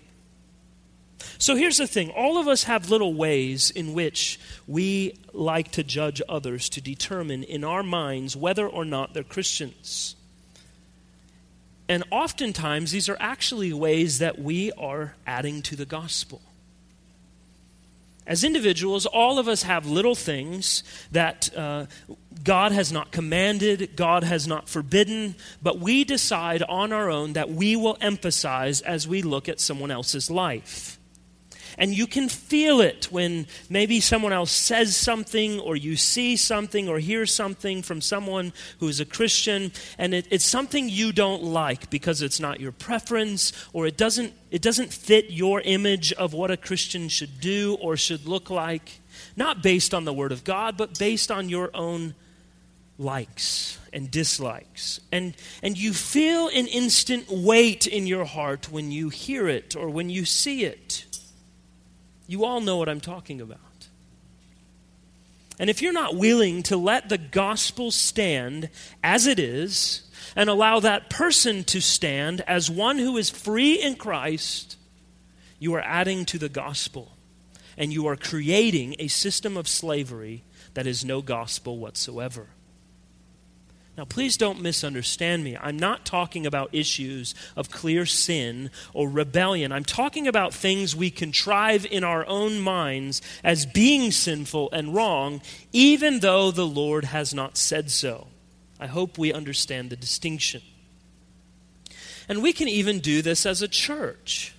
So 1.37 1.55
here's 1.55 1.77
the 1.77 1.85
thing 1.85 2.09
all 2.09 2.39
of 2.39 2.47
us 2.47 2.63
have 2.63 2.89
little 2.89 3.13
ways 3.13 3.69
in 3.69 3.93
which 3.93 4.39
we 4.65 5.19
like 5.31 5.69
to 5.73 5.83
judge 5.83 6.23
others 6.27 6.69
to 6.69 6.81
determine 6.81 7.43
in 7.43 7.63
our 7.63 7.83
minds 7.83 8.35
whether 8.35 8.67
or 8.67 8.83
not 8.83 9.13
they're 9.13 9.23
Christians. 9.23 10.15
And 11.91 12.05
oftentimes, 12.09 12.93
these 12.93 13.09
are 13.09 13.17
actually 13.19 13.73
ways 13.73 14.19
that 14.19 14.39
we 14.39 14.71
are 14.77 15.13
adding 15.27 15.61
to 15.63 15.75
the 15.75 15.83
gospel. 15.85 16.41
As 18.25 18.45
individuals, 18.45 19.05
all 19.05 19.39
of 19.39 19.49
us 19.49 19.63
have 19.63 19.85
little 19.85 20.15
things 20.15 20.83
that 21.11 21.49
uh, 21.53 21.87
God 22.45 22.71
has 22.71 22.93
not 22.93 23.11
commanded, 23.11 23.97
God 23.97 24.23
has 24.23 24.47
not 24.47 24.69
forbidden, 24.69 25.35
but 25.61 25.79
we 25.79 26.05
decide 26.05 26.63
on 26.63 26.93
our 26.93 27.09
own 27.09 27.33
that 27.33 27.49
we 27.49 27.75
will 27.75 27.97
emphasize 27.99 28.79
as 28.79 29.05
we 29.05 29.21
look 29.21 29.49
at 29.49 29.59
someone 29.59 29.91
else's 29.91 30.31
life. 30.31 30.97
And 31.77 31.93
you 31.93 32.07
can 32.07 32.29
feel 32.29 32.81
it 32.81 33.05
when 33.11 33.47
maybe 33.69 33.99
someone 33.99 34.33
else 34.33 34.51
says 34.51 34.95
something, 34.95 35.59
or 35.59 35.75
you 35.75 35.95
see 35.95 36.35
something, 36.35 36.89
or 36.89 36.99
hear 36.99 37.25
something 37.25 37.81
from 37.81 38.01
someone 38.01 38.53
who 38.79 38.87
is 38.87 38.99
a 38.99 39.05
Christian, 39.05 39.71
and 39.97 40.13
it, 40.13 40.27
it's 40.29 40.45
something 40.45 40.89
you 40.89 41.11
don't 41.11 41.43
like 41.43 41.89
because 41.89 42.21
it's 42.21 42.39
not 42.39 42.59
your 42.59 42.71
preference, 42.71 43.53
or 43.73 43.87
it 43.87 43.97
doesn't, 43.97 44.33
it 44.49 44.61
doesn't 44.61 44.93
fit 44.93 45.29
your 45.29 45.61
image 45.61 46.13
of 46.13 46.33
what 46.33 46.51
a 46.51 46.57
Christian 46.57 47.09
should 47.09 47.39
do 47.39 47.77
or 47.81 47.97
should 47.97 48.25
look 48.25 48.49
like. 48.49 49.01
Not 49.35 49.61
based 49.63 49.93
on 49.93 50.05
the 50.05 50.13
Word 50.13 50.31
of 50.31 50.43
God, 50.43 50.77
but 50.77 50.97
based 50.97 51.31
on 51.31 51.49
your 51.49 51.69
own 51.73 52.15
likes 52.97 53.79
and 53.91 54.09
dislikes. 54.09 55.01
And, 55.11 55.35
and 55.61 55.77
you 55.77 55.93
feel 55.93 56.47
an 56.47 56.67
instant 56.67 57.29
weight 57.29 57.87
in 57.87 58.07
your 58.07 58.25
heart 58.25 58.71
when 58.71 58.91
you 58.91 59.09
hear 59.09 59.47
it 59.47 59.75
or 59.75 59.89
when 59.89 60.09
you 60.09 60.25
see 60.25 60.63
it. 60.63 61.05
You 62.31 62.45
all 62.45 62.61
know 62.61 62.77
what 62.77 62.87
I'm 62.87 63.01
talking 63.01 63.41
about. 63.41 63.59
And 65.59 65.69
if 65.69 65.81
you're 65.81 65.91
not 65.91 66.15
willing 66.15 66.63
to 66.63 66.77
let 66.77 67.09
the 67.09 67.17
gospel 67.17 67.91
stand 67.91 68.69
as 69.03 69.27
it 69.27 69.37
is 69.37 70.09
and 70.33 70.49
allow 70.49 70.79
that 70.79 71.09
person 71.09 71.65
to 71.65 71.81
stand 71.81 72.39
as 72.47 72.71
one 72.71 72.99
who 72.99 73.17
is 73.17 73.29
free 73.29 73.73
in 73.73 73.95
Christ, 73.95 74.77
you 75.59 75.73
are 75.73 75.81
adding 75.81 76.23
to 76.27 76.39
the 76.39 76.47
gospel 76.47 77.17
and 77.77 77.91
you 77.91 78.07
are 78.07 78.15
creating 78.15 78.95
a 78.97 79.09
system 79.09 79.57
of 79.57 79.67
slavery 79.67 80.45
that 80.73 80.87
is 80.87 81.03
no 81.03 81.21
gospel 81.21 81.79
whatsoever. 81.79 82.47
Now, 83.97 84.05
please 84.05 84.37
don't 84.37 84.61
misunderstand 84.61 85.43
me. 85.43 85.57
I'm 85.57 85.77
not 85.77 86.05
talking 86.05 86.45
about 86.45 86.69
issues 86.73 87.35
of 87.57 87.69
clear 87.69 88.05
sin 88.05 88.71
or 88.93 89.09
rebellion. 89.09 89.71
I'm 89.73 89.83
talking 89.83 90.27
about 90.27 90.53
things 90.53 90.95
we 90.95 91.11
contrive 91.11 91.85
in 91.85 92.03
our 92.03 92.25
own 92.25 92.61
minds 92.61 93.21
as 93.43 93.65
being 93.65 94.11
sinful 94.11 94.69
and 94.71 94.95
wrong, 94.95 95.41
even 95.73 96.21
though 96.21 96.51
the 96.51 96.65
Lord 96.65 97.05
has 97.05 97.33
not 97.33 97.57
said 97.57 97.91
so. 97.91 98.27
I 98.79 98.87
hope 98.87 99.17
we 99.17 99.33
understand 99.33 99.89
the 99.89 99.97
distinction. 99.97 100.61
And 102.29 102.41
we 102.41 102.53
can 102.53 102.69
even 102.69 102.99
do 103.01 103.21
this 103.21 103.45
as 103.45 103.61
a 103.61 103.67
church. 103.67 104.55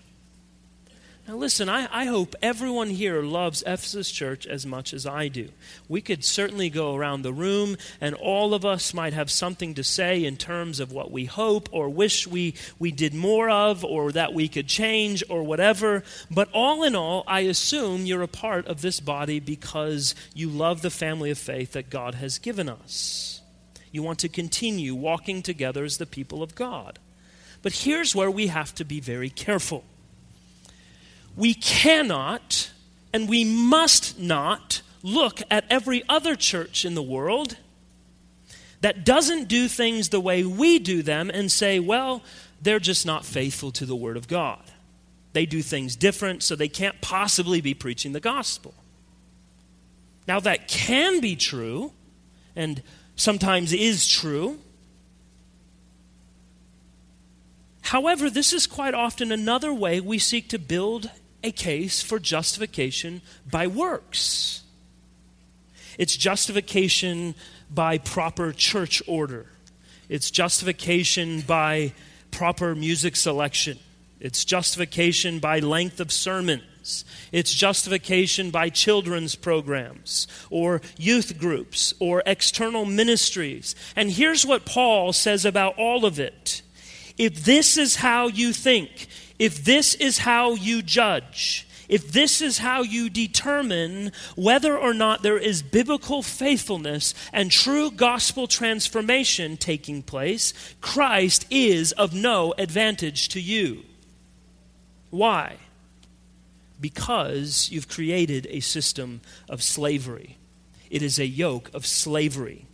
Now, 1.28 1.36
listen, 1.36 1.68
I, 1.68 1.86
I 1.92 2.06
hope 2.06 2.34
everyone 2.42 2.90
here 2.90 3.22
loves 3.22 3.62
Ephesus 3.64 4.10
Church 4.10 4.44
as 4.44 4.66
much 4.66 4.92
as 4.92 5.06
I 5.06 5.28
do. 5.28 5.50
We 5.88 6.00
could 6.00 6.24
certainly 6.24 6.68
go 6.68 6.96
around 6.96 7.22
the 7.22 7.32
room, 7.32 7.76
and 8.00 8.16
all 8.16 8.54
of 8.54 8.64
us 8.64 8.92
might 8.92 9.12
have 9.12 9.30
something 9.30 9.74
to 9.74 9.84
say 9.84 10.24
in 10.24 10.36
terms 10.36 10.80
of 10.80 10.90
what 10.90 11.12
we 11.12 11.26
hope 11.26 11.68
or 11.70 11.88
wish 11.88 12.26
we, 12.26 12.54
we 12.80 12.90
did 12.90 13.14
more 13.14 13.48
of, 13.48 13.84
or 13.84 14.10
that 14.10 14.34
we 14.34 14.48
could 14.48 14.66
change, 14.66 15.22
or 15.28 15.44
whatever. 15.44 16.02
But 16.28 16.48
all 16.52 16.82
in 16.82 16.96
all, 16.96 17.22
I 17.28 17.40
assume 17.40 18.04
you're 18.04 18.22
a 18.22 18.28
part 18.28 18.66
of 18.66 18.82
this 18.82 18.98
body 18.98 19.38
because 19.38 20.16
you 20.34 20.48
love 20.48 20.82
the 20.82 20.90
family 20.90 21.30
of 21.30 21.38
faith 21.38 21.70
that 21.72 21.88
God 21.88 22.16
has 22.16 22.38
given 22.38 22.68
us. 22.68 23.42
You 23.92 24.02
want 24.02 24.18
to 24.20 24.28
continue 24.28 24.96
walking 24.96 25.40
together 25.40 25.84
as 25.84 25.98
the 25.98 26.06
people 26.06 26.42
of 26.42 26.56
God. 26.56 26.98
But 27.62 27.74
here's 27.74 28.12
where 28.12 28.30
we 28.30 28.48
have 28.48 28.74
to 28.74 28.84
be 28.84 28.98
very 28.98 29.30
careful 29.30 29.84
we 31.36 31.54
cannot 31.54 32.70
and 33.12 33.28
we 33.28 33.44
must 33.44 34.18
not 34.18 34.82
look 35.02 35.40
at 35.50 35.64
every 35.70 36.02
other 36.08 36.36
church 36.36 36.84
in 36.84 36.94
the 36.94 37.02
world 37.02 37.56
that 38.80 39.04
doesn't 39.04 39.48
do 39.48 39.68
things 39.68 40.08
the 40.08 40.20
way 40.20 40.44
we 40.44 40.78
do 40.78 41.02
them 41.02 41.30
and 41.30 41.50
say, 41.50 41.78
well, 41.78 42.22
they're 42.60 42.80
just 42.80 43.06
not 43.06 43.24
faithful 43.24 43.70
to 43.72 43.86
the 43.86 43.96
Word 43.96 44.16
of 44.16 44.28
God. 44.28 44.60
They 45.32 45.46
do 45.46 45.62
things 45.62 45.96
different, 45.96 46.42
so 46.42 46.54
they 46.54 46.68
can't 46.68 47.00
possibly 47.00 47.60
be 47.60 47.74
preaching 47.74 48.12
the 48.12 48.20
gospel. 48.20 48.74
Now, 50.28 50.40
that 50.40 50.68
can 50.68 51.20
be 51.20 51.36
true, 51.36 51.92
and 52.54 52.82
sometimes 53.16 53.72
is 53.72 54.06
true. 54.06 54.58
However, 57.82 58.30
this 58.30 58.52
is 58.52 58.66
quite 58.66 58.94
often 58.94 59.32
another 59.32 59.72
way 59.72 60.00
we 60.00 60.18
seek 60.18 60.48
to 60.50 60.58
build 60.58 61.10
a 61.42 61.52
case 61.52 62.02
for 62.02 62.18
justification 62.18 63.22
by 63.50 63.66
works. 63.66 64.62
It's 65.98 66.16
justification 66.16 67.34
by 67.70 67.98
proper 67.98 68.52
church 68.52 69.02
order. 69.06 69.46
It's 70.08 70.30
justification 70.30 71.40
by 71.42 71.92
proper 72.30 72.74
music 72.74 73.16
selection. 73.16 73.78
It's 74.20 74.44
justification 74.44 75.38
by 75.38 75.58
length 75.58 76.00
of 76.00 76.12
sermons. 76.12 77.04
It's 77.32 77.52
justification 77.52 78.50
by 78.50 78.68
children's 78.68 79.34
programs 79.34 80.26
or 80.50 80.80
youth 80.96 81.38
groups 81.38 81.94
or 81.98 82.22
external 82.26 82.84
ministries. 82.84 83.74
And 83.96 84.10
here's 84.10 84.46
what 84.46 84.64
Paul 84.64 85.12
says 85.12 85.44
about 85.44 85.78
all 85.78 86.04
of 86.04 86.18
it. 86.18 86.62
If 87.18 87.44
this 87.44 87.76
is 87.76 87.96
how 87.96 88.28
you 88.28 88.52
think, 88.52 89.06
if 89.42 89.64
this 89.64 89.94
is 89.96 90.18
how 90.18 90.54
you 90.54 90.82
judge, 90.82 91.66
if 91.88 92.12
this 92.12 92.40
is 92.40 92.58
how 92.58 92.82
you 92.82 93.10
determine 93.10 94.12
whether 94.36 94.78
or 94.78 94.94
not 94.94 95.24
there 95.24 95.36
is 95.36 95.64
biblical 95.64 96.22
faithfulness 96.22 97.12
and 97.32 97.50
true 97.50 97.90
gospel 97.90 98.46
transformation 98.46 99.56
taking 99.56 100.00
place, 100.00 100.54
Christ 100.80 101.44
is 101.50 101.90
of 101.90 102.14
no 102.14 102.54
advantage 102.56 103.30
to 103.30 103.40
you. 103.40 103.82
Why? 105.10 105.56
Because 106.80 107.68
you've 107.72 107.88
created 107.88 108.46
a 108.48 108.60
system 108.60 109.22
of 109.48 109.60
slavery. 109.60 110.38
It 110.88 111.02
is 111.02 111.18
a 111.18 111.26
yoke 111.26 111.68
of 111.74 111.84
slavery. 111.84 112.66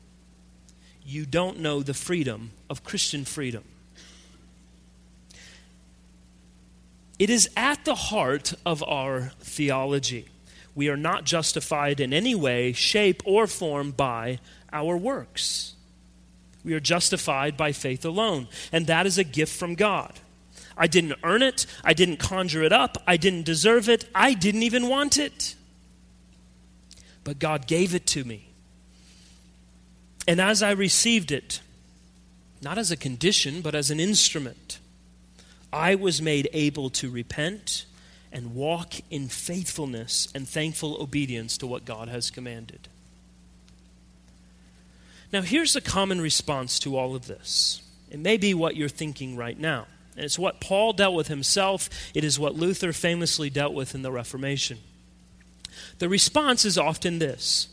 You 1.02 1.24
don't 1.24 1.60
know 1.60 1.82
the 1.82 1.94
freedom 1.94 2.50
of 2.68 2.84
Christian 2.84 3.24
freedom. 3.24 3.64
It 7.18 7.30
is 7.30 7.50
at 7.56 7.84
the 7.84 7.94
heart 7.94 8.54
of 8.64 8.82
our 8.84 9.32
theology. 9.40 10.26
We 10.74 10.88
are 10.88 10.96
not 10.96 11.24
justified 11.24 11.98
in 11.98 12.12
any 12.12 12.34
way, 12.34 12.72
shape, 12.72 13.22
or 13.24 13.46
form 13.48 13.90
by 13.90 14.38
our 14.72 14.96
works. 14.96 15.74
We 16.64 16.74
are 16.74 16.80
justified 16.80 17.56
by 17.56 17.72
faith 17.72 18.04
alone, 18.04 18.46
and 18.70 18.86
that 18.86 19.06
is 19.06 19.18
a 19.18 19.24
gift 19.24 19.58
from 19.58 19.74
God. 19.74 20.20
I 20.76 20.86
didn't 20.86 21.14
earn 21.24 21.42
it, 21.42 21.66
I 21.82 21.92
didn't 21.94 22.18
conjure 22.18 22.62
it 22.62 22.72
up, 22.72 23.02
I 23.06 23.16
didn't 23.16 23.44
deserve 23.44 23.88
it, 23.88 24.08
I 24.14 24.34
didn't 24.34 24.62
even 24.62 24.88
want 24.88 25.18
it. 25.18 25.56
But 27.24 27.40
God 27.40 27.66
gave 27.66 27.94
it 27.94 28.06
to 28.08 28.22
me. 28.22 28.50
And 30.28 30.40
as 30.40 30.62
I 30.62 30.70
received 30.70 31.32
it, 31.32 31.60
not 32.62 32.78
as 32.78 32.90
a 32.90 32.96
condition, 32.96 33.62
but 33.62 33.74
as 33.74 33.90
an 33.90 33.98
instrument, 33.98 34.78
I 35.72 35.94
was 35.94 36.22
made 36.22 36.48
able 36.52 36.90
to 36.90 37.10
repent 37.10 37.84
and 38.32 38.54
walk 38.54 38.94
in 39.10 39.28
faithfulness 39.28 40.28
and 40.34 40.48
thankful 40.48 41.00
obedience 41.00 41.56
to 41.58 41.66
what 41.66 41.84
God 41.84 42.08
has 42.08 42.30
commanded. 42.30 42.88
Now, 45.32 45.42
here's 45.42 45.76
a 45.76 45.80
common 45.80 46.20
response 46.20 46.78
to 46.80 46.96
all 46.96 47.14
of 47.14 47.26
this. 47.26 47.82
It 48.10 48.18
may 48.18 48.36
be 48.36 48.54
what 48.54 48.76
you're 48.76 48.88
thinking 48.88 49.36
right 49.36 49.58
now. 49.58 49.86
And 50.16 50.24
it's 50.24 50.38
what 50.38 50.60
Paul 50.60 50.94
dealt 50.94 51.14
with 51.14 51.28
himself, 51.28 51.88
it 52.14 52.24
is 52.24 52.38
what 52.38 52.56
Luther 52.56 52.92
famously 52.92 53.50
dealt 53.50 53.74
with 53.74 53.94
in 53.94 54.02
the 54.02 54.10
Reformation. 54.10 54.78
The 55.98 56.08
response 56.08 56.64
is 56.64 56.78
often 56.78 57.18
this 57.18 57.68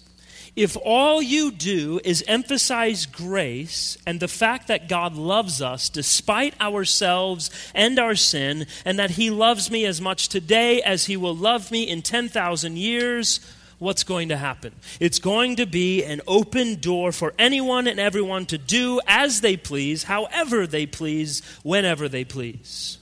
if 0.55 0.77
all 0.83 1.21
you 1.21 1.51
do 1.51 2.00
is 2.03 2.24
emphasize 2.27 3.05
grace 3.05 3.97
and 4.05 4.19
the 4.19 4.27
fact 4.27 4.67
that 4.67 4.88
God 4.88 5.15
loves 5.15 5.62
us 5.62 5.89
despite 5.89 6.59
ourselves 6.62 7.50
and 7.74 8.00
our 8.00 8.15
sin, 8.15 8.65
and 8.85 8.97
that 8.97 9.12
He 9.12 9.29
loves 9.29 9.69
me 9.69 9.85
as 9.85 10.00
much 10.00 10.29
today 10.29 10.81
as 10.81 11.05
He 11.05 11.17
will 11.17 11.35
love 11.35 11.71
me 11.71 11.83
in 11.83 12.01
10,000 12.01 12.77
years, 12.77 13.39
what's 13.79 14.03
going 14.03 14.29
to 14.29 14.38
happen? 14.38 14.74
It's 15.00 15.19
going 15.19 15.57
to 15.57 15.65
be 15.65 16.03
an 16.03 16.21
open 16.27 16.75
door 16.75 17.12
for 17.12 17.33
anyone 17.38 17.88
and 17.88 18.00
everyone 18.00 18.45
to 18.47 18.57
do 18.57 19.01
as 19.08 19.41
they 19.41 19.58
please, 19.58 20.03
however 20.03 20.65
they 20.65 20.86
please, 20.86 21.41
whenever 21.63 22.08
they 22.08 22.23
please. 22.23 22.97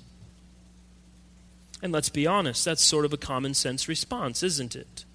And 1.84 1.92
let's 1.92 2.10
be 2.10 2.26
honest, 2.26 2.66
that's 2.66 2.82
sort 2.82 3.06
of 3.06 3.14
a 3.14 3.18
common 3.18 3.54
sense 3.54 3.88
response, 3.88 4.42
isn't 4.42 4.76
it? 4.76 5.06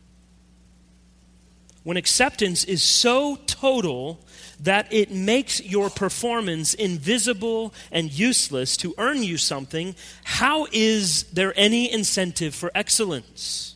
When 1.88 1.96
acceptance 1.96 2.64
is 2.64 2.82
so 2.82 3.36
total 3.46 4.20
that 4.60 4.86
it 4.92 5.10
makes 5.10 5.58
your 5.64 5.88
performance 5.88 6.74
invisible 6.74 7.72
and 7.90 8.12
useless 8.12 8.76
to 8.76 8.94
earn 8.98 9.22
you 9.22 9.38
something, 9.38 9.94
how 10.22 10.66
is 10.70 11.22
there 11.32 11.54
any 11.56 11.90
incentive 11.90 12.54
for 12.54 12.70
excellence? 12.74 13.74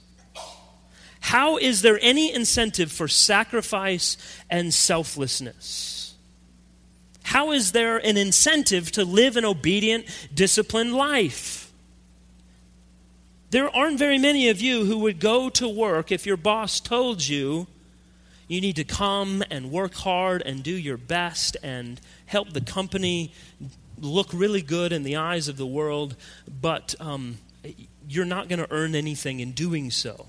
How 1.20 1.56
is 1.56 1.80
there 1.80 1.98
any 2.02 2.30
incentive 2.34 2.92
for 2.92 3.08
sacrifice 3.08 4.18
and 4.50 4.74
selflessness? 4.74 6.14
How 7.22 7.52
is 7.52 7.72
there 7.72 7.96
an 7.96 8.18
incentive 8.18 8.92
to 8.92 9.06
live 9.06 9.38
an 9.38 9.46
obedient, 9.46 10.04
disciplined 10.34 10.92
life? 10.92 11.72
There 13.48 13.74
aren't 13.74 13.98
very 13.98 14.18
many 14.18 14.50
of 14.50 14.60
you 14.60 14.84
who 14.84 14.98
would 14.98 15.18
go 15.18 15.48
to 15.48 15.66
work 15.66 16.12
if 16.12 16.26
your 16.26 16.36
boss 16.36 16.78
told 16.78 17.26
you 17.26 17.68
you 18.52 18.60
need 18.60 18.76
to 18.76 18.84
come 18.84 19.42
and 19.50 19.70
work 19.70 19.94
hard 19.94 20.42
and 20.42 20.62
do 20.62 20.72
your 20.72 20.96
best 20.96 21.56
and 21.62 22.00
help 22.26 22.52
the 22.52 22.60
company 22.60 23.32
look 23.98 24.28
really 24.32 24.62
good 24.62 24.92
in 24.92 25.04
the 25.04 25.16
eyes 25.16 25.48
of 25.48 25.56
the 25.56 25.66
world, 25.66 26.16
but 26.60 26.94
um, 27.00 27.38
you're 28.08 28.24
not 28.24 28.48
going 28.48 28.58
to 28.58 28.70
earn 28.70 28.94
anything 28.94 29.40
in 29.40 29.52
doing 29.52 29.90
so. 29.90 30.26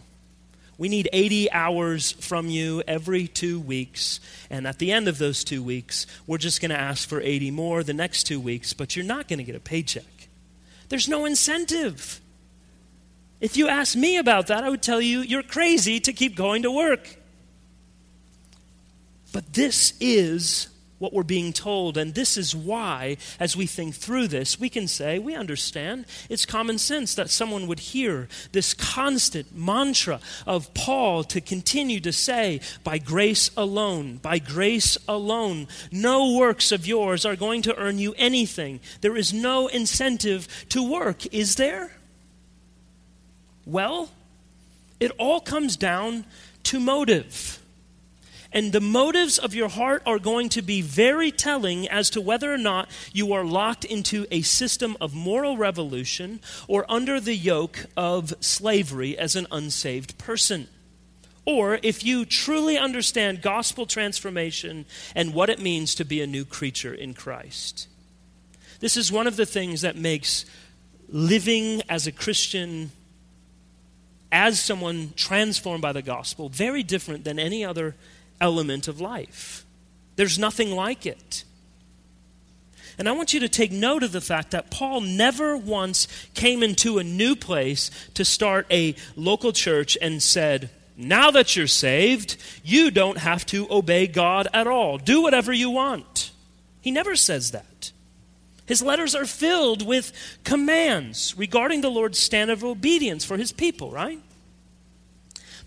We 0.77 0.89
need 0.89 1.07
80 1.13 1.51
hours 1.51 2.11
from 2.13 2.49
you 2.49 2.81
every 2.87 3.27
two 3.27 3.59
weeks. 3.59 4.19
And 4.49 4.65
at 4.65 4.79
the 4.79 4.91
end 4.91 5.07
of 5.07 5.17
those 5.17 5.43
two 5.43 5.61
weeks, 5.61 6.07
we're 6.25 6.37
just 6.39 6.61
going 6.61 6.71
to 6.71 6.79
ask 6.79 7.07
for 7.07 7.21
80 7.21 7.51
more 7.51 7.83
the 7.83 7.93
next 7.93 8.23
two 8.23 8.39
weeks, 8.39 8.73
but 8.73 8.95
you're 8.95 9.05
not 9.05 9.27
going 9.27 9.37
to 9.37 9.43
get 9.43 9.55
a 9.55 9.59
paycheck. 9.59 10.03
There's 10.89 11.07
no 11.07 11.25
incentive. 11.25 12.21
If 13.39 13.57
you 13.57 13.67
ask 13.67 13.95
me 13.95 14.17
about 14.17 14.47
that, 14.47 14.63
I 14.63 14.69
would 14.69 14.81
tell 14.81 15.01
you 15.01 15.19
you're 15.19 15.43
crazy 15.43 15.99
to 16.01 16.13
keep 16.13 16.35
going 16.35 16.63
to 16.63 16.71
work. 16.71 17.17
But 19.33 19.51
this 19.51 19.93
is 19.99 20.69
what 20.99 21.11
we're 21.11 21.23
being 21.23 21.51
told. 21.51 21.97
And 21.97 22.13
this 22.13 22.37
is 22.37 22.55
why, 22.55 23.17
as 23.37 23.57
we 23.57 23.65
think 23.65 23.93
through 23.93 24.29
this, 24.29 24.57
we 24.57 24.69
can 24.69 24.87
say, 24.87 25.19
we 25.19 25.35
understand. 25.35 26.05
It's 26.29 26.45
common 26.45 26.77
sense 26.77 27.13
that 27.15 27.29
someone 27.29 27.67
would 27.67 27.79
hear 27.79 28.29
this 28.53 28.73
constant 28.73 29.53
mantra 29.53 30.21
of 30.47 30.73
Paul 30.73 31.25
to 31.25 31.41
continue 31.41 31.99
to 31.99 32.13
say, 32.13 32.61
by 32.85 32.99
grace 32.99 33.51
alone, 33.57 34.15
by 34.15 34.39
grace 34.39 34.97
alone, 35.05 35.67
no 35.91 36.37
works 36.37 36.71
of 36.71 36.87
yours 36.87 37.25
are 37.25 37.35
going 37.35 37.63
to 37.63 37.75
earn 37.75 37.99
you 37.99 38.13
anything. 38.17 38.79
There 39.01 39.17
is 39.17 39.33
no 39.33 39.67
incentive 39.67 40.47
to 40.69 40.89
work, 40.89 41.25
is 41.33 41.55
there? 41.55 41.91
Well, 43.65 44.09
it 45.01 45.11
all 45.17 45.41
comes 45.41 45.75
down 45.75 46.23
to 46.63 46.79
motive. 46.79 47.59
And 48.53 48.71
the 48.71 48.79
motives 48.79 49.39
of 49.39 49.55
your 49.55 49.67
heart 49.67 50.03
are 50.05 50.19
going 50.19 50.47
to 50.49 50.61
be 50.61 50.81
very 50.81 51.31
telling 51.31 51.87
as 51.89 52.11
to 52.11 52.21
whether 52.21 52.53
or 52.53 52.57
not 52.57 52.87
you 53.11 53.33
are 53.33 53.43
locked 53.43 53.83
into 53.83 54.27
a 54.29 54.43
system 54.43 54.95
of 55.01 55.15
moral 55.15 55.57
revolution 55.57 56.39
or 56.67 56.85
under 56.87 57.19
the 57.19 57.35
yoke 57.35 57.87
of 57.97 58.33
slavery 58.39 59.17
as 59.17 59.35
an 59.35 59.47
unsaved 59.51 60.19
person. 60.19 60.67
Or 61.45 61.79
if 61.81 62.05
you 62.05 62.25
truly 62.25 62.77
understand 62.77 63.41
gospel 63.41 63.87
transformation 63.87 64.85
and 65.15 65.33
what 65.33 65.49
it 65.49 65.59
means 65.59 65.95
to 65.95 66.05
be 66.05 66.21
a 66.21 66.27
new 66.27 66.45
creature 66.45 66.93
in 66.93 67.15
Christ. 67.15 67.87
This 68.79 68.95
is 68.95 69.11
one 69.11 69.27
of 69.27 69.35
the 69.35 69.47
things 69.47 69.81
that 69.81 69.97
makes 69.97 70.45
living 71.09 71.81
as 71.89 72.05
a 72.05 72.11
Christian 72.11 72.91
as 74.31 74.59
someone 74.59 75.13
transformed 75.15 75.81
by 75.81 75.91
the 75.91 76.01
gospel 76.01 76.49
very 76.49 76.83
different 76.83 77.23
than 77.23 77.39
any 77.39 77.63
other 77.65 77.95
element 78.39 78.87
of 78.87 79.01
life. 79.01 79.65
There's 80.15 80.37
nothing 80.37 80.71
like 80.71 81.05
it. 81.05 81.43
And 82.97 83.09
I 83.09 83.13
want 83.13 83.33
you 83.33 83.39
to 83.39 83.49
take 83.49 83.71
note 83.71 84.03
of 84.03 84.11
the 84.11 84.21
fact 84.21 84.51
that 84.51 84.69
Paul 84.69 85.01
never 85.01 85.57
once 85.57 86.07
came 86.35 86.61
into 86.61 86.99
a 86.99 87.03
new 87.03 87.35
place 87.35 87.89
to 88.13 88.23
start 88.23 88.67
a 88.69 88.95
local 89.15 89.51
church 89.51 89.97
and 89.99 90.21
said, 90.21 90.69
Now 90.95 91.31
that 91.31 91.55
you're 91.55 91.65
saved, 91.65 92.37
you 92.63 92.91
don't 92.91 93.17
have 93.17 93.45
to 93.47 93.67
obey 93.71 94.05
God 94.05 94.47
at 94.53 94.67
all. 94.67 94.97
Do 94.97 95.23
whatever 95.23 95.51
you 95.51 95.71
want. 95.71 96.31
He 96.81 96.91
never 96.91 97.15
says 97.15 97.51
that. 97.51 97.91
His 98.65 98.81
letters 98.81 99.15
are 99.15 99.25
filled 99.25 99.85
with 99.85 100.11
commands 100.43 101.35
regarding 101.37 101.81
the 101.81 101.91
Lord's 101.91 102.19
standard 102.19 102.53
of 102.53 102.63
obedience 102.63 103.25
for 103.25 103.37
his 103.37 103.51
people, 103.51 103.91
right? 103.91 104.19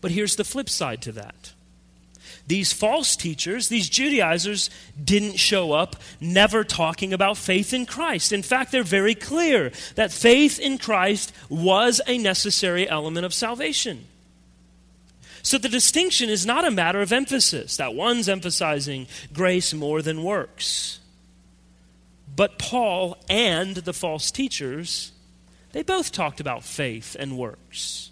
But 0.01 0.13
here's 0.13 0.37
the 0.37 0.45
flip 0.45 0.71
side 0.71 1.03
to 1.03 1.13
that 1.13 1.53
These 2.47 2.73
false 2.73 3.17
teachers, 3.17 3.69
these 3.69 3.89
Judaizers, 3.89 4.71
didn't 5.03 5.37
show 5.37 5.73
up 5.73 5.97
never 6.21 6.63
talking 6.63 7.13
about 7.13 7.37
faith 7.37 7.73
in 7.73 7.87
Christ. 7.87 8.33
In 8.33 8.43
fact, 8.43 8.71
they're 8.71 8.85
very 8.85 9.17
clear 9.17 9.73
that 9.97 10.13
faith 10.13 10.61
in 10.61 10.79
Christ 10.79 11.33
was 11.49 12.01
a 12.07 12.19
necessary 12.19 12.89
element 12.89 13.27
of 13.27 13.35
salvation. 13.35 14.05
So 15.43 15.59
the 15.59 15.69
distinction 15.69 16.29
is 16.29 16.47
not 16.47 16.65
a 16.65 16.71
matter 16.71 17.01
of 17.01 17.13
emphasis, 17.13 17.77
that 17.77 17.95
one's 17.95 18.29
emphasizing 18.29 19.07
grace 19.33 19.75
more 19.75 20.03
than 20.03 20.23
works. 20.23 21.01
But 22.35 22.59
Paul 22.59 23.17
and 23.29 23.77
the 23.77 23.93
false 23.93 24.31
teachers, 24.31 25.13
they 25.73 25.83
both 25.83 26.13
talked 26.13 26.41
about 26.41 26.65
faith 26.65 27.17
and 27.19 27.39
works. 27.39 28.11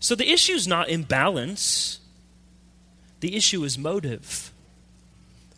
So 0.00 0.14
the 0.14 0.30
issue 0.30 0.52
is 0.52 0.68
not 0.68 0.88
imbalance 0.88 2.00
the 3.26 3.34
issue 3.34 3.64
is 3.64 3.76
motive. 3.76 4.52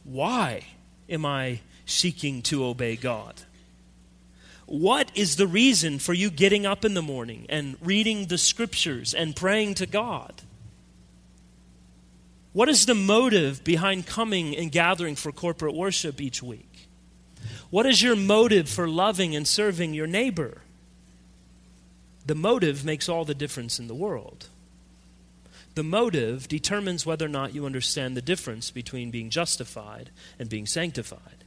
Why 0.03 0.65
am 1.07 1.27
I 1.27 1.61
seeking 1.85 2.41
to 2.45 2.65
obey 2.65 2.97
God? 2.97 3.35
What 4.65 5.13
is 5.15 5.37
the 5.37 5.47
reason 5.47 5.99
for 5.99 6.15
you 6.15 6.31
getting 6.31 6.65
up 6.65 6.87
in 6.87 6.95
the 6.95 7.03
morning 7.03 7.45
and 7.51 7.77
reading 7.83 8.29
the 8.29 8.39
scriptures 8.39 9.13
and 9.13 9.37
praying 9.37 9.75
to 9.75 9.87
God? 9.87 10.41
What 12.55 12.71
is 12.71 12.87
the 12.87 12.95
motive 12.95 13.63
behind 13.65 14.07
coming 14.07 14.57
and 14.57 14.73
gathering 14.73 15.15
for 15.15 15.31
corporate 15.31 15.75
worship 15.75 16.23
each 16.23 16.43
week? 16.43 16.89
What 17.69 17.85
is 17.85 18.03
your 18.03 18.17
motive 18.17 18.67
for 18.67 18.89
loving 18.89 19.37
and 19.37 19.47
serving 19.47 19.93
your 19.93 20.07
neighbor? 20.07 20.63
The 22.25 22.35
motive 22.35 22.83
makes 22.83 23.11
all 23.11 23.27
the 23.27 23.35
difference 23.35 23.79
in 23.79 23.89
the 23.89 23.95
world. 23.95 24.49
The 25.79 25.85
motive 25.85 26.49
determines 26.49 27.07
whether 27.07 27.27
or 27.27 27.29
not 27.29 27.55
you 27.55 27.65
understand 27.65 28.17
the 28.17 28.21
difference 28.21 28.73
between 28.73 29.13
being 29.13 29.31
justified 29.31 30.11
and 30.37 30.49
being 30.49 30.67
sanctified. 30.67 31.45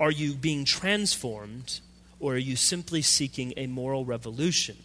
Are 0.00 0.10
you 0.10 0.32
being 0.32 0.64
transformed 0.64 1.80
or 2.18 2.36
are 2.36 2.38
you 2.38 2.56
simply 2.56 3.02
seeking 3.02 3.52
a 3.58 3.66
moral 3.66 4.06
revolution? 4.06 4.78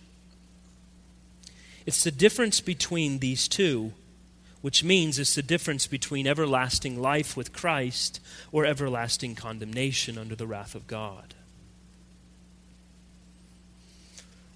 It's 1.86 2.04
the 2.04 2.12
difference 2.12 2.60
between 2.60 3.20
these 3.20 3.48
two, 3.48 3.94
which 4.60 4.84
means 4.84 5.18
it's 5.18 5.36
the 5.36 5.42
difference 5.42 5.88
between 5.88 6.28
everlasting 6.28 7.02
life 7.02 7.38
with 7.38 7.54
Christ 7.54 8.20
or 8.52 8.66
everlasting 8.66 9.36
condemnation 9.36 10.18
under 10.18 10.36
the 10.36 10.48
wrath 10.48 10.76
of 10.76 10.86
God. 10.86 11.34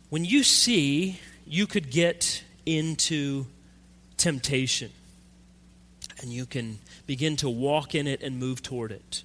When 0.09 0.25
you 0.25 0.43
see 0.43 1.21
you 1.45 1.67
could 1.67 1.89
get 1.89 2.43
into 2.67 3.45
temptation. 4.17 4.91
And 6.21 6.31
you 6.31 6.45
can 6.45 6.79
begin 7.05 7.35
to 7.37 7.49
walk 7.49 7.95
in 7.95 8.07
it 8.07 8.21
and 8.21 8.39
move 8.39 8.61
toward 8.61 8.91
it. 8.91 9.23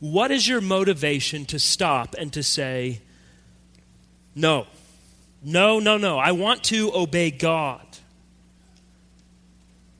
What 0.00 0.30
is 0.30 0.46
your 0.46 0.60
motivation 0.60 1.46
to 1.46 1.58
stop 1.58 2.14
and 2.18 2.32
to 2.32 2.42
say, 2.42 3.00
no, 4.34 4.66
no, 5.44 5.78
no, 5.78 5.96
no, 5.96 6.18
I 6.18 6.32
want 6.32 6.64
to 6.64 6.92
obey 6.92 7.30
God? 7.30 7.86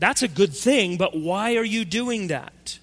That's 0.01 0.23
a 0.23 0.29
good 0.29 0.53
thing, 0.53 0.97
but 0.97 1.17
why 1.17 1.55
are 1.55 1.65
you 1.65 1.85
doing 1.85 2.27
that? 2.27 2.81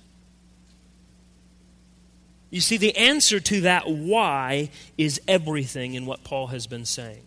You 2.49 2.61
see, 2.61 2.77
the 2.77 2.95
answer 2.95 3.39
to 3.41 3.61
that 3.61 3.89
why 3.89 4.69
is 4.97 5.21
everything 5.27 5.93
in 5.93 6.05
what 6.05 6.23
Paul 6.23 6.47
has 6.47 6.65
been 6.65 6.85
saying. 6.85 7.23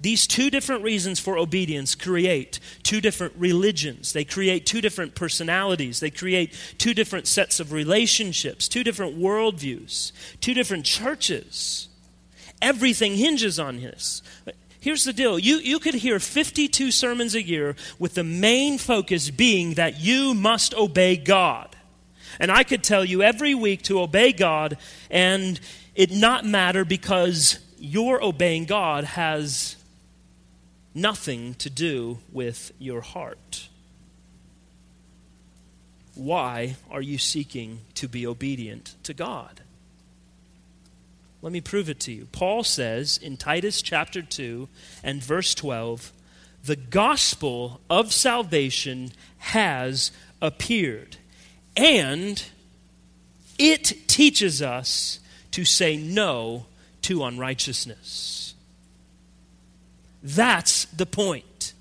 These 0.00 0.26
two 0.26 0.48
different 0.48 0.82
reasons 0.82 1.20
for 1.20 1.36
obedience 1.36 1.94
create 1.94 2.58
two 2.82 3.02
different 3.02 3.34
religions. 3.36 4.14
They 4.14 4.24
create 4.24 4.64
two 4.64 4.80
different 4.80 5.14
personalities. 5.14 6.00
They 6.00 6.10
create 6.10 6.56
two 6.78 6.94
different 6.94 7.26
sets 7.26 7.60
of 7.60 7.70
relationships, 7.70 8.66
two 8.66 8.82
different 8.82 9.18
worldviews, 9.18 10.12
two 10.40 10.54
different 10.54 10.86
churches. 10.86 11.88
Everything 12.62 13.16
hinges 13.16 13.58
on 13.58 13.80
this. 13.80 14.22
Here's 14.80 15.04
the 15.04 15.12
deal 15.12 15.38
you, 15.38 15.56
you 15.56 15.78
could 15.78 15.94
hear 15.94 16.18
52 16.18 16.90
sermons 16.90 17.34
a 17.34 17.42
year 17.42 17.76
with 17.98 18.14
the 18.14 18.24
main 18.24 18.78
focus 18.78 19.30
being 19.30 19.74
that 19.74 20.00
you 20.00 20.32
must 20.32 20.72
obey 20.74 21.16
God. 21.16 21.76
And 22.38 22.50
I 22.50 22.64
could 22.64 22.82
tell 22.82 23.04
you 23.04 23.22
every 23.22 23.54
week 23.54 23.82
to 23.82 24.00
obey 24.00 24.32
God 24.32 24.78
and 25.10 25.60
it 25.94 26.10
not 26.10 26.46
matter 26.46 26.86
because 26.86 27.58
your 27.76 28.24
obeying 28.24 28.64
God 28.64 29.04
has 29.04 29.76
nothing 30.94 31.54
to 31.54 31.70
do 31.70 32.18
with 32.32 32.72
your 32.78 33.00
heart. 33.00 33.68
Why 36.14 36.76
are 36.90 37.02
you 37.02 37.18
seeking 37.18 37.80
to 37.94 38.08
be 38.08 38.26
obedient 38.26 38.94
to 39.04 39.14
God? 39.14 39.60
Let 41.42 41.52
me 41.52 41.60
prove 41.60 41.88
it 41.88 42.00
to 42.00 42.12
you. 42.12 42.28
Paul 42.32 42.64
says 42.64 43.16
in 43.16 43.36
Titus 43.36 43.80
chapter 43.80 44.20
2 44.20 44.68
and 45.02 45.22
verse 45.22 45.54
12, 45.54 46.12
the 46.64 46.76
gospel 46.76 47.80
of 47.88 48.12
salvation 48.12 49.12
has 49.38 50.10
appeared, 50.42 51.16
and 51.76 52.44
it 53.58 54.08
teaches 54.08 54.60
us 54.60 55.20
to 55.52 55.64
say 55.64 55.96
no 55.96 56.66
to 57.02 57.24
unrighteousness. 57.24 58.54
That's 60.22 60.84
the 60.86 61.06
point. 61.06 61.72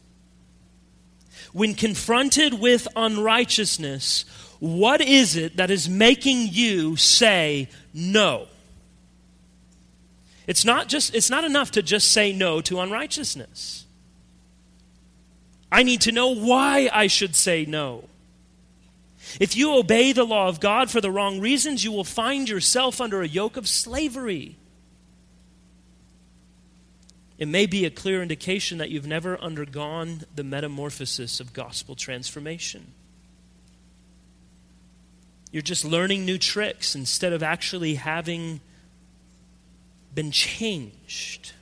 When 1.51 1.73
confronted 1.73 2.53
with 2.53 2.87
unrighteousness, 2.95 4.25
what 4.59 5.01
is 5.01 5.35
it 5.35 5.57
that 5.57 5.71
is 5.71 5.89
making 5.89 6.49
you 6.51 6.95
say 6.95 7.69
no? 7.93 8.47
It's 10.47 10.65
not 10.65 10.87
just 10.87 11.13
it's 11.15 11.29
not 11.29 11.43
enough 11.43 11.71
to 11.71 11.81
just 11.81 12.11
say 12.11 12.33
no 12.33 12.61
to 12.61 12.79
unrighteousness. 12.79 13.85
I 15.71 15.83
need 15.83 16.01
to 16.01 16.11
know 16.11 16.33
why 16.33 16.89
I 16.91 17.07
should 17.07 17.35
say 17.35 17.65
no. 17.65 18.05
If 19.39 19.55
you 19.55 19.75
obey 19.75 20.11
the 20.11 20.23
law 20.23 20.47
of 20.47 20.59
God 20.59 20.89
for 20.89 21.01
the 21.01 21.11
wrong 21.11 21.39
reasons, 21.39 21.83
you 21.83 21.91
will 21.91 22.03
find 22.03 22.49
yourself 22.49 22.99
under 22.99 23.21
a 23.21 23.27
yoke 23.27 23.57
of 23.57 23.67
slavery. 23.67 24.55
It 27.39 27.47
may 27.47 27.65
be 27.65 27.85
a 27.85 27.89
clear 27.89 28.21
indication 28.21 28.79
that 28.79 28.89
you've 28.89 29.07
never 29.07 29.39
undergone 29.39 30.25
the 30.35 30.43
metamorphosis 30.43 31.39
of 31.39 31.53
gospel 31.53 31.95
transformation. 31.95 32.91
You're 35.49 35.61
just 35.61 35.85
learning 35.85 36.25
new 36.25 36.37
tricks 36.37 36.95
instead 36.95 37.31
of 37.31 37.41
actually 37.41 37.95
having 37.95 38.59
been 40.13 40.31
changed. 40.31 41.53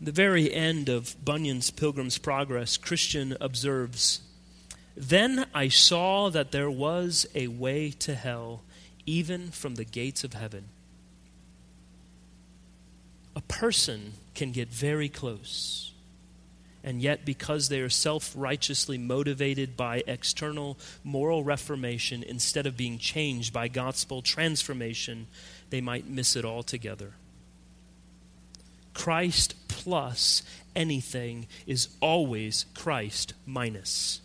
the 0.00 0.12
very 0.12 0.54
end 0.54 0.88
of 0.88 1.16
Bunyan's 1.24 1.70
Pilgrim's 1.70 2.16
Progress, 2.16 2.76
Christian 2.76 3.36
observes 3.40 4.20
Then 4.96 5.46
I 5.52 5.68
saw 5.68 6.30
that 6.30 6.52
there 6.52 6.70
was 6.70 7.26
a 7.34 7.48
way 7.48 7.90
to 7.90 8.14
hell, 8.14 8.62
even 9.04 9.50
from 9.50 9.74
the 9.74 9.84
gates 9.84 10.22
of 10.22 10.34
heaven 10.34 10.68
a 13.40 13.52
person 13.52 14.12
can 14.34 14.52
get 14.52 14.68
very 14.68 15.08
close. 15.08 15.92
And 16.84 17.00
yet, 17.00 17.24
because 17.24 17.68
they 17.68 17.80
are 17.80 17.88
self 17.88 18.34
righteously 18.36 18.98
motivated 18.98 19.76
by 19.78 20.02
external 20.06 20.78
moral 21.04 21.42
reformation 21.42 22.22
instead 22.22 22.66
of 22.66 22.76
being 22.76 22.98
changed 22.98 23.52
by 23.52 23.68
gospel 23.68 24.20
transformation, 24.20 25.26
they 25.70 25.80
might 25.80 26.06
miss 26.06 26.36
it 26.36 26.44
altogether. 26.44 27.12
Christ 28.92 29.54
plus 29.68 30.42
anything 30.76 31.46
is 31.66 31.88
always 32.00 32.66
Christ 32.74 33.32
minus. 33.46 34.20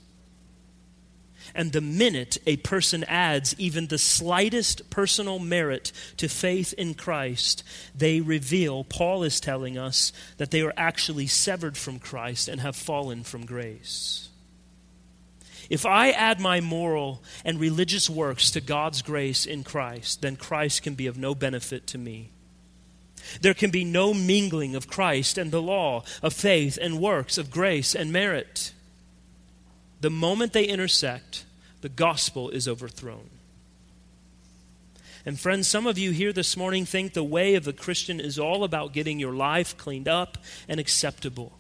And 1.54 1.72
the 1.72 1.82
minute 1.82 2.38
a 2.46 2.58
person 2.58 3.04
adds 3.06 3.56
even 3.58 3.88
the 3.88 3.98
slightest 3.98 4.90
personal 4.90 5.40
merit 5.40 5.92
to 6.18 6.28
faith 6.28 6.74
in 6.74 6.94
Christ, 6.94 7.64
they 7.96 8.22
reveal, 8.22 8.84
Paul 8.84 9.24
is 9.24 9.40
telling 9.40 9.78
us, 9.78 10.12
that 10.38 10.52
they 10.52 10.62
are 10.62 10.74
actually 10.76 11.28
severed 11.28 11.78
from 11.78 12.00
Christ 12.00 12.48
and 12.48 12.62
have 12.62 12.76
fallen 12.76 13.24
from 13.24 13.46
grace. 13.46 14.30
If 15.70 15.86
I 15.86 16.12
add 16.12 16.40
my 16.40 16.62
moral 16.62 17.24
and 17.44 17.60
religious 17.60 18.10
works 18.10 18.52
to 18.52 18.62
God's 18.62 19.02
grace 19.02 19.46
in 19.46 19.64
Christ, 19.64 20.22
then 20.22 20.36
Christ 20.36 20.84
can 20.84 20.96
be 20.96 21.08
of 21.08 21.18
no 21.18 21.34
benefit 21.34 21.88
to 21.88 21.98
me. 21.98 22.32
There 23.42 23.56
can 23.56 23.72
be 23.72 23.84
no 23.84 24.14
mingling 24.14 24.76
of 24.76 24.88
Christ 24.88 25.40
and 25.40 25.52
the 25.52 25.62
law, 25.62 26.04
of 26.22 26.34
faith 26.34 26.78
and 26.80 27.00
works, 27.00 27.40
of 27.40 27.50
grace 27.50 27.96
and 27.96 28.12
merit. 28.12 28.74
The 30.06 30.12
moment 30.12 30.54
they 30.54 30.66
intersect, 30.66 31.46
the 31.82 31.90
gospel 31.90 32.52
is 32.52 32.68
overthrown. 32.68 33.28
And 35.26 35.40
friends, 35.40 35.68
some 35.68 35.88
of 35.88 35.98
you 35.98 36.12
here 36.12 36.32
this 36.32 36.56
morning 36.56 36.86
think 36.86 37.14
the 37.14 37.24
way 37.24 37.56
of 37.56 37.64
the 37.64 37.74
Christian 37.74 38.20
is 38.20 38.38
all 38.38 38.64
about 38.64 38.94
getting 38.94 39.20
your 39.20 39.34
life 39.34 39.76
cleaned 39.76 40.08
up 40.08 40.38
and 40.70 40.80
acceptable. 40.80 41.54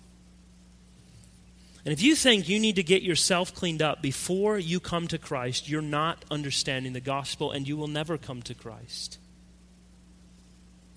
And 1.85 1.91
if 1.91 2.03
you 2.03 2.13
think 2.13 2.47
you 2.47 2.59
need 2.59 2.75
to 2.75 2.83
get 2.83 3.01
yourself 3.01 3.51
cleaned 3.51 3.81
up 3.81 4.03
before 4.03 4.59
you 4.59 4.79
come 4.79 5.07
to 5.07 5.17
Christ, 5.17 5.67
you're 5.67 5.81
not 5.81 6.23
understanding 6.29 6.93
the 6.93 6.99
gospel 6.99 7.51
and 7.51 7.67
you 7.67 7.75
will 7.75 7.87
never 7.87 8.15
come 8.15 8.43
to 8.43 8.53
Christ. 8.53 9.17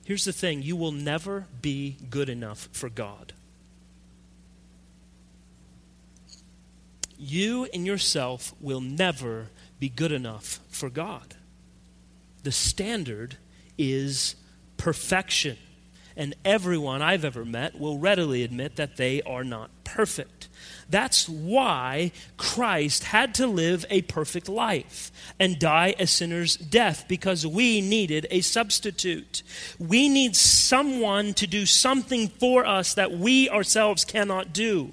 Here's 0.05 0.27
the 0.27 0.35
thing 0.35 0.61
you 0.61 0.77
will 0.77 0.93
never 0.93 1.47
be 1.63 1.97
good 2.11 2.29
enough 2.29 2.69
for 2.73 2.91
God. 2.91 3.33
You 7.19 7.69
and 7.75 7.85
yourself 7.85 8.55
will 8.61 8.81
never 8.81 9.49
be 9.79 9.89
good 9.89 10.13
enough 10.13 10.61
for 10.71 10.89
God 10.89 11.35
the 12.43 12.53
standard 12.53 13.37
is 13.77 14.35
perfection. 14.79 15.59
And 16.17 16.35
everyone 16.45 17.03
I've 17.03 17.25
ever 17.25 17.45
met 17.45 17.79
will 17.79 17.99
readily 17.99 18.43
admit 18.43 18.77
that 18.77 18.97
they 18.97 19.21
are 19.23 19.45
not 19.45 19.71
perfect. 19.85 20.49
That's 20.89 21.29
why 21.29 22.11
Christ 22.39 23.05
had 23.05 23.35
to 23.35 23.47
live 23.47 23.85
a 23.91 24.03
perfect 24.03 24.49
life 24.49 25.13
and 25.39 25.59
die 25.59 25.95
a 25.99 26.07
sinner's 26.07 26.57
death 26.57 27.05
because 27.07 27.47
we 27.47 27.83
needed 27.83 28.27
a 28.31 28.41
substitute. 28.41 29.43
We 29.79 30.09
need 30.09 30.35
someone 30.35 31.35
to 31.35 31.47
do 31.47 31.67
something 31.67 32.29
for 32.29 32.67
us 32.67 32.95
that 32.95 33.13
we 33.13 33.51
ourselves 33.51 34.07
cannot 34.07 34.55
do. 34.55 34.93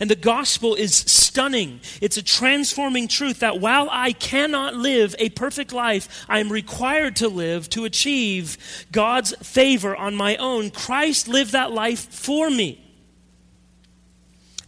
And 0.00 0.10
the 0.10 0.16
gospel 0.16 0.74
is 0.74 0.94
stunning. 0.94 1.80
It's 2.00 2.16
a 2.16 2.22
transforming 2.22 3.08
truth 3.08 3.40
that 3.40 3.60
while 3.60 3.88
I 3.90 4.12
cannot 4.12 4.74
live 4.74 5.14
a 5.18 5.30
perfect 5.30 5.72
life, 5.72 6.26
I 6.28 6.40
am 6.40 6.52
required 6.52 7.16
to 7.16 7.28
live 7.28 7.68
to 7.70 7.84
achieve 7.84 8.86
God's 8.92 9.34
favor 9.42 9.96
on 9.96 10.14
my 10.14 10.36
own. 10.36 10.70
Christ 10.70 11.28
lived 11.28 11.52
that 11.52 11.72
life 11.72 12.08
for 12.10 12.50
me. 12.50 12.82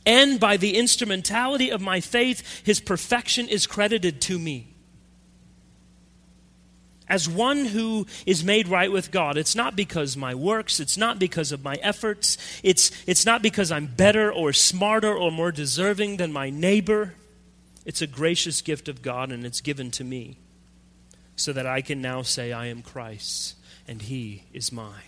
And 0.07 0.41
by 0.41 0.57
the 0.57 0.77
instrumentality 0.77 1.71
of 1.71 1.83
my 1.83 2.01
faith, 2.01 2.63
his 2.65 2.81
perfection 2.81 3.49
is 3.49 3.67
credited 3.67 4.23
to 4.23 4.39
me 4.39 4.78
as 7.09 7.29
one 7.29 7.67
who 7.67 8.07
is 8.27 8.45
made 8.45 8.69
right 8.69 8.91
with 8.91 9.11
God. 9.11 9.37
It's 9.37 9.55
not 9.55 9.77
because 9.77 10.17
my 10.17 10.35
works, 10.35 10.81
it's 10.81 10.97
not 10.97 11.19
because 11.19 11.53
of 11.53 11.65
my 11.65 11.77
efforts, 11.77 12.37
it's, 12.63 12.91
it's 13.07 13.25
not 13.25 13.43
because 13.43 13.73
I'm 13.73 13.87
better 13.87 14.33
or 14.33 14.53
smarter 14.53 15.15
or 15.15 15.31
more 15.31 15.53
deserving 15.53 16.19
than 16.19 16.33
my 16.33 16.51
neighbor. 16.51 17.15
It's 17.85 18.03
a 18.03 18.07
gracious 18.07 18.61
gift 18.61 18.89
of 18.89 19.03
God 19.03 19.33
and 19.33 19.47
it's 19.47 19.61
given 19.61 19.91
to 19.93 20.05
me 20.05 20.39
so 21.37 21.53
that 21.53 21.67
I 21.67 21.81
can 21.81 22.03
now 22.03 22.23
say, 22.23 22.53
I 22.53 22.67
am 22.67 22.83
Christ's 22.83 23.55
and 23.87 24.03
he 24.03 24.45
is 24.53 24.71
mine. 24.71 25.08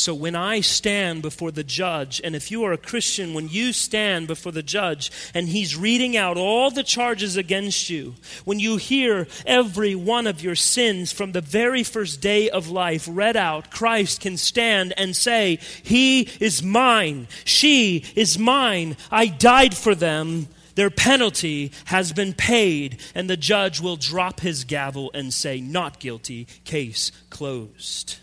So 0.00 0.14
when 0.14 0.34
I 0.34 0.62
stand 0.62 1.20
before 1.20 1.50
the 1.50 1.62
judge, 1.62 2.22
and 2.24 2.34
if 2.34 2.50
you 2.50 2.64
are 2.64 2.72
a 2.72 2.78
Christian, 2.78 3.34
when 3.34 3.50
you 3.50 3.74
stand 3.74 4.28
before 4.28 4.50
the 4.50 4.62
judge 4.62 5.12
and 5.34 5.46
he's 5.46 5.76
reading 5.76 6.16
out 6.16 6.38
all 6.38 6.70
the 6.70 6.82
charges 6.82 7.36
against 7.36 7.90
you, 7.90 8.14
when 8.46 8.58
you 8.58 8.78
hear 8.78 9.26
every 9.44 9.94
one 9.94 10.26
of 10.26 10.42
your 10.42 10.54
sins 10.54 11.12
from 11.12 11.32
the 11.32 11.42
very 11.42 11.82
first 11.82 12.22
day 12.22 12.48
of 12.48 12.70
life 12.70 13.06
read 13.10 13.36
out, 13.36 13.70
Christ 13.70 14.22
can 14.22 14.38
stand 14.38 14.94
and 14.96 15.14
say, 15.14 15.58
He 15.82 16.22
is 16.40 16.62
mine, 16.62 17.28
she 17.44 18.06
is 18.16 18.38
mine, 18.38 18.96
I 19.10 19.26
died 19.26 19.76
for 19.76 19.94
them. 19.94 20.48
Their 20.76 20.88
penalty 20.88 21.72
has 21.86 22.14
been 22.14 22.32
paid, 22.32 23.02
and 23.14 23.28
the 23.28 23.36
judge 23.36 23.82
will 23.82 23.96
drop 23.96 24.40
his 24.40 24.64
gavel 24.64 25.10
and 25.12 25.34
say, 25.34 25.60
Not 25.60 26.00
guilty, 26.00 26.46
case 26.64 27.12
closed. 27.28 28.16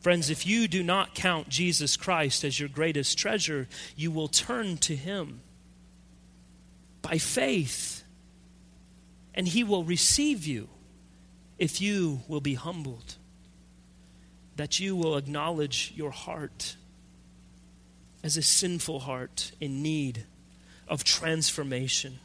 Friends, 0.00 0.30
if 0.30 0.46
you 0.46 0.66
do 0.66 0.82
not 0.82 1.14
count 1.14 1.50
Jesus 1.50 1.96
Christ 1.96 2.42
as 2.42 2.58
your 2.58 2.70
greatest 2.70 3.18
treasure, 3.18 3.68
you 3.96 4.10
will 4.10 4.28
turn 4.28 4.78
to 4.78 4.96
him 4.96 5.42
by 7.02 7.18
faith, 7.18 8.02
and 9.34 9.46
he 9.46 9.62
will 9.62 9.84
receive 9.84 10.46
you 10.46 10.68
if 11.58 11.82
you 11.82 12.22
will 12.28 12.40
be 12.40 12.54
humbled, 12.54 13.16
that 14.56 14.80
you 14.80 14.96
will 14.96 15.18
acknowledge 15.18 15.92
your 15.94 16.10
heart 16.10 16.76
as 18.24 18.38
a 18.38 18.42
sinful 18.42 19.00
heart 19.00 19.52
in 19.60 19.82
need 19.82 20.24
of 20.88 21.04
transformation. 21.04 22.18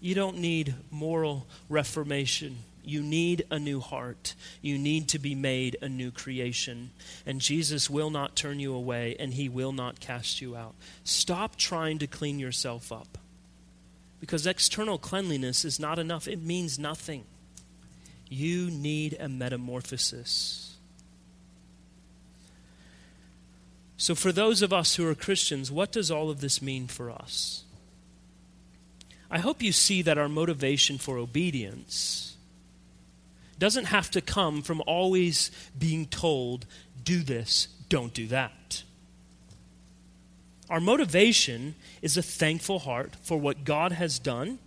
You 0.00 0.14
don't 0.14 0.38
need 0.38 0.74
moral 0.90 1.46
reformation. 1.70 2.58
You 2.84 3.02
need 3.02 3.44
a 3.50 3.58
new 3.58 3.80
heart. 3.80 4.34
You 4.62 4.78
need 4.78 5.08
to 5.08 5.18
be 5.18 5.34
made 5.34 5.76
a 5.82 5.88
new 5.88 6.10
creation. 6.10 6.90
And 7.26 7.40
Jesus 7.40 7.90
will 7.90 8.10
not 8.10 8.36
turn 8.36 8.60
you 8.60 8.74
away 8.74 9.16
and 9.18 9.34
he 9.34 9.48
will 9.48 9.72
not 9.72 10.00
cast 10.00 10.40
you 10.40 10.56
out. 10.56 10.74
Stop 11.04 11.56
trying 11.56 11.98
to 11.98 12.06
clean 12.06 12.38
yourself 12.38 12.90
up. 12.92 13.18
Because 14.20 14.46
external 14.46 14.98
cleanliness 14.98 15.64
is 15.64 15.80
not 15.80 15.98
enough, 15.98 16.28
it 16.28 16.42
means 16.42 16.78
nothing. 16.78 17.24
You 18.28 18.70
need 18.70 19.16
a 19.18 19.28
metamorphosis. 19.28 20.76
So, 23.96 24.14
for 24.14 24.32
those 24.32 24.62
of 24.62 24.72
us 24.72 24.94
who 24.94 25.06
are 25.06 25.14
Christians, 25.14 25.70
what 25.70 25.92
does 25.92 26.10
all 26.10 26.30
of 26.30 26.40
this 26.40 26.62
mean 26.62 26.86
for 26.86 27.10
us? 27.10 27.64
I 29.30 29.38
hope 29.38 29.62
you 29.62 29.72
see 29.72 30.02
that 30.02 30.18
our 30.18 30.28
motivation 30.28 30.98
for 30.98 31.18
obedience 31.18 32.29
doesn't 33.60 33.84
have 33.84 34.10
to 34.10 34.20
come 34.20 34.62
from 34.62 34.82
always 34.86 35.52
being 35.78 36.06
told, 36.06 36.66
do 37.04 37.22
this, 37.22 37.68
don't 37.88 38.12
do 38.12 38.26
that. 38.28 38.82
Our 40.70 40.80
motivation 40.80 41.74
is 42.00 42.16
a 42.16 42.22
thankful 42.22 42.80
heart 42.80 43.16
for 43.22 43.38
what 43.38 43.64
God 43.64 43.92
has 43.92 44.18
done, 44.18 44.60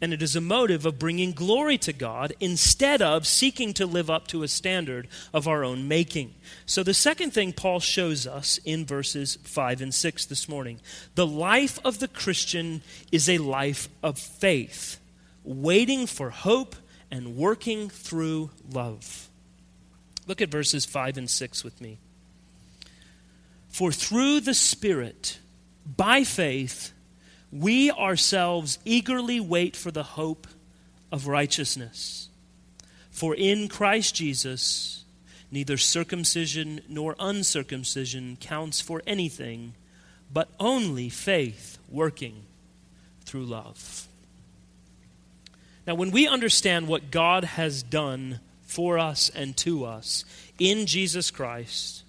and 0.00 0.12
it 0.12 0.22
is 0.22 0.34
a 0.34 0.40
motive 0.40 0.86
of 0.86 0.98
bringing 0.98 1.32
glory 1.32 1.76
to 1.78 1.92
God 1.92 2.32
instead 2.40 3.02
of 3.02 3.26
seeking 3.26 3.74
to 3.74 3.86
live 3.86 4.08
up 4.08 4.26
to 4.28 4.42
a 4.42 4.48
standard 4.48 5.06
of 5.34 5.46
our 5.46 5.62
own 5.62 5.86
making. 5.86 6.34
So, 6.66 6.82
the 6.82 6.94
second 6.94 7.32
thing 7.32 7.52
Paul 7.52 7.78
shows 7.78 8.26
us 8.26 8.58
in 8.64 8.86
verses 8.86 9.38
5 9.42 9.82
and 9.82 9.94
6 9.94 10.26
this 10.26 10.48
morning 10.48 10.80
the 11.14 11.26
life 11.26 11.78
of 11.84 11.98
the 11.98 12.08
Christian 12.08 12.82
is 13.10 13.28
a 13.28 13.38
life 13.38 13.88
of 14.02 14.18
faith, 14.18 14.98
waiting 15.44 16.06
for 16.06 16.30
hope 16.30 16.74
and 17.12 17.36
working 17.36 17.90
through 17.90 18.50
love. 18.72 19.28
Look 20.26 20.40
at 20.40 20.48
verses 20.48 20.86
5 20.86 21.18
and 21.18 21.30
6 21.30 21.62
with 21.62 21.78
me. 21.80 21.98
For 23.68 23.92
through 23.92 24.40
the 24.40 24.54
Spirit, 24.54 25.38
by 25.84 26.24
faith, 26.24 26.92
we 27.52 27.90
ourselves 27.90 28.78
eagerly 28.86 29.40
wait 29.40 29.76
for 29.76 29.90
the 29.90 30.02
hope 30.02 30.46
of 31.12 31.26
righteousness. 31.26 32.30
For 33.10 33.34
in 33.34 33.68
Christ 33.68 34.14
Jesus, 34.14 35.04
neither 35.50 35.76
circumcision 35.76 36.80
nor 36.88 37.14
uncircumcision 37.18 38.38
counts 38.40 38.80
for 38.80 39.02
anything, 39.06 39.74
but 40.32 40.48
only 40.58 41.10
faith 41.10 41.76
working 41.90 42.44
through 43.26 43.44
love. 43.44 44.08
Now, 45.86 45.94
when 45.94 46.10
we 46.10 46.28
understand 46.28 46.86
what 46.88 47.10
God 47.10 47.44
has 47.44 47.82
done 47.82 48.40
for 48.62 48.98
us 48.98 49.30
and 49.30 49.56
to 49.58 49.84
us 49.84 50.24
in 50.58 50.86
Jesus 50.86 51.30
Christ, 51.30 52.04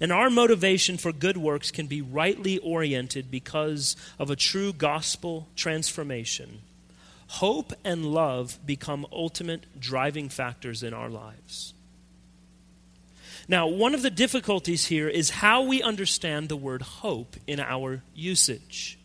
and 0.00 0.12
our 0.12 0.28
motivation 0.28 0.98
for 0.98 1.12
good 1.12 1.36
works 1.36 1.70
can 1.70 1.86
be 1.86 2.02
rightly 2.02 2.58
oriented 2.58 3.30
because 3.30 3.96
of 4.18 4.30
a 4.30 4.36
true 4.36 4.72
gospel 4.72 5.48
transformation, 5.56 6.60
hope 7.28 7.72
and 7.84 8.04
love 8.06 8.58
become 8.66 9.06
ultimate 9.12 9.80
driving 9.80 10.28
factors 10.28 10.82
in 10.82 10.92
our 10.92 11.08
lives. 11.08 11.74
Now, 13.46 13.66
one 13.66 13.94
of 13.94 14.02
the 14.02 14.10
difficulties 14.10 14.86
here 14.86 15.08
is 15.08 15.30
how 15.30 15.62
we 15.62 15.82
understand 15.82 16.48
the 16.48 16.56
word 16.56 16.82
hope 16.82 17.36
in 17.46 17.60
our 17.60 18.02
usage. 18.14 18.98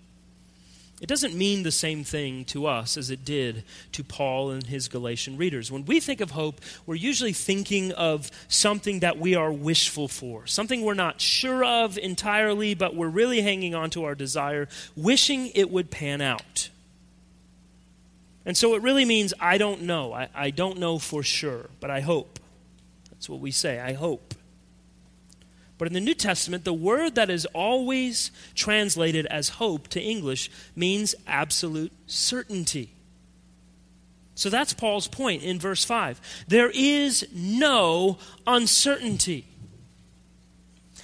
It 1.01 1.07
doesn't 1.07 1.33
mean 1.33 1.63
the 1.63 1.71
same 1.71 2.03
thing 2.03 2.43
to 2.45 2.65
us 2.65 2.97
as 2.97 3.09
it 3.09 3.23
did 3.23 3.63
to 3.93 4.03
Paul 4.03 4.51
and 4.51 4.65
his 4.65 4.89
Galatian 4.89 5.37
readers. 5.37 5.71
When 5.71 5.85
we 5.85 6.01
think 6.01 6.19
of 6.19 6.31
hope, 6.31 6.59
we're 6.85 6.95
usually 6.95 7.31
thinking 7.31 7.93
of 7.93 8.29
something 8.49 8.99
that 8.99 9.17
we 9.17 9.33
are 9.33 9.51
wishful 9.51 10.09
for, 10.09 10.45
something 10.45 10.81
we're 10.81 10.95
not 10.95 11.21
sure 11.21 11.63
of 11.63 11.97
entirely, 11.97 12.73
but 12.73 12.95
we're 12.95 13.07
really 13.07 13.39
hanging 13.41 13.73
on 13.73 13.89
to 13.91 14.03
our 14.03 14.15
desire, 14.15 14.67
wishing 14.97 15.47
it 15.55 15.71
would 15.71 15.89
pan 15.89 16.19
out. 16.19 16.69
And 18.45 18.57
so 18.57 18.75
it 18.75 18.81
really 18.81 19.05
means 19.05 19.33
I 19.39 19.57
don't 19.57 19.83
know. 19.83 20.11
I, 20.11 20.27
I 20.35 20.49
don't 20.49 20.79
know 20.79 20.99
for 20.99 21.23
sure, 21.23 21.69
but 21.79 21.89
I 21.89 22.01
hope. 22.01 22.39
That's 23.09 23.29
what 23.29 23.39
we 23.39 23.51
say 23.51 23.79
I 23.79 23.93
hope. 23.93 24.33
But 25.79 25.87
in 25.87 25.93
the 25.93 26.01
New 26.01 26.13
Testament, 26.13 26.65
the 26.65 26.73
word 26.73 27.15
that 27.15 27.29
is 27.29 27.45
always 27.47 28.31
translated 28.53 29.25
as 29.27 29.49
hope 29.49 29.87
to 29.87 30.01
English 30.01 30.51
means 30.75 31.15
absolute 31.25 31.93
certainty. 32.05 32.93
So 34.35 34.49
that's 34.49 34.73
Paul's 34.73 35.07
point 35.07 35.41
in 35.41 35.57
verse 35.57 35.85
5. 35.85 36.45
There 36.49 36.69
is 36.73 37.25
no 37.33 38.17
uncertainty. 38.45 39.47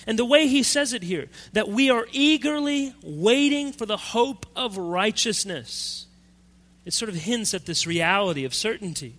And 0.05 0.19
the 0.19 0.25
way 0.25 0.47
he 0.47 0.61
says 0.61 0.91
it 0.91 1.03
here, 1.03 1.29
that 1.53 1.69
we 1.69 1.89
are 1.89 2.05
eagerly 2.11 2.93
waiting 3.01 3.71
for 3.71 3.85
the 3.85 3.97
hope 3.97 4.45
of 4.57 4.77
righteousness, 4.77 6.05
it 6.83 6.93
sort 6.93 7.07
of 7.07 7.15
hints 7.15 7.53
at 7.53 7.65
this 7.65 7.88
reality 7.88 8.43
of 8.43 8.53
certainty. 8.53 9.15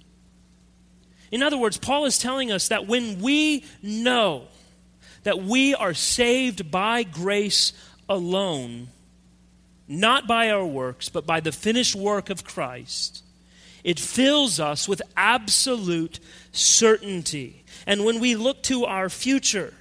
In 1.31 1.43
other 1.43 1.57
words, 1.57 1.79
Paul 1.79 2.05
is 2.05 2.19
telling 2.19 2.53
us 2.53 2.69
that 2.69 2.87
when 2.87 3.23
we 3.23 3.65
know 3.83 4.49
that 5.27 5.43
we 5.43 5.75
are 5.75 5.93
saved 5.93 6.71
by 6.71 7.03
grace 7.03 7.73
alone, 8.09 8.87
not 9.89 10.29
by 10.29 10.51
our 10.51 10.65
works, 10.65 11.09
but 11.09 11.27
by 11.27 11.41
the 11.41 11.51
finished 11.51 11.97
work 11.97 12.31
of 12.31 12.45
Christ, 12.45 13.25
it 13.83 13.99
fills 13.99 14.61
us 14.61 14.89
with 14.89 15.03
absolute 15.17 16.21
certainty. 16.53 17.65
And 17.89 18.05
when 18.05 18.21
we 18.21 18.37
look 18.37 18.63
to 18.65 18.85
our 18.85 19.09
future, 19.09 19.75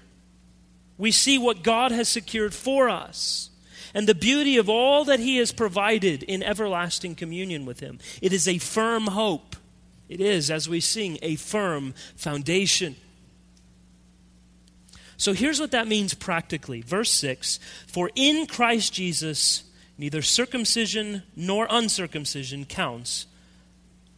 we 0.97 1.11
see 1.11 1.37
what 1.37 1.61
God 1.61 1.91
has 1.91 2.09
secured 2.09 2.55
for 2.55 2.89
us 2.89 3.51
and 3.93 4.07
the 4.07 4.15
beauty 4.15 4.57
of 4.57 4.67
all 4.67 5.05
that 5.05 5.19
He 5.19 5.37
has 5.37 5.51
provided 5.51 6.23
in 6.23 6.41
everlasting 6.41 7.13
communion 7.13 7.67
with 7.67 7.81
Him. 7.81 7.99
It 8.19 8.33
is 8.33 8.47
a 8.47 8.57
firm 8.57 9.05
hope. 9.05 9.55
It 10.09 10.19
is, 10.19 10.49
as 10.49 10.67
we 10.67 10.79
sing, 10.79 11.19
a 11.21 11.35
firm 11.35 11.93
foundation. 12.15 12.95
So 15.17 15.33
here's 15.33 15.59
what 15.59 15.71
that 15.71 15.87
means 15.87 16.13
practically. 16.13 16.81
Verse 16.81 17.11
6 17.11 17.59
For 17.87 18.09
in 18.15 18.47
Christ 18.47 18.93
Jesus, 18.93 19.63
neither 19.97 20.21
circumcision 20.21 21.23
nor 21.35 21.67
uncircumcision 21.69 22.65
counts 22.65 23.27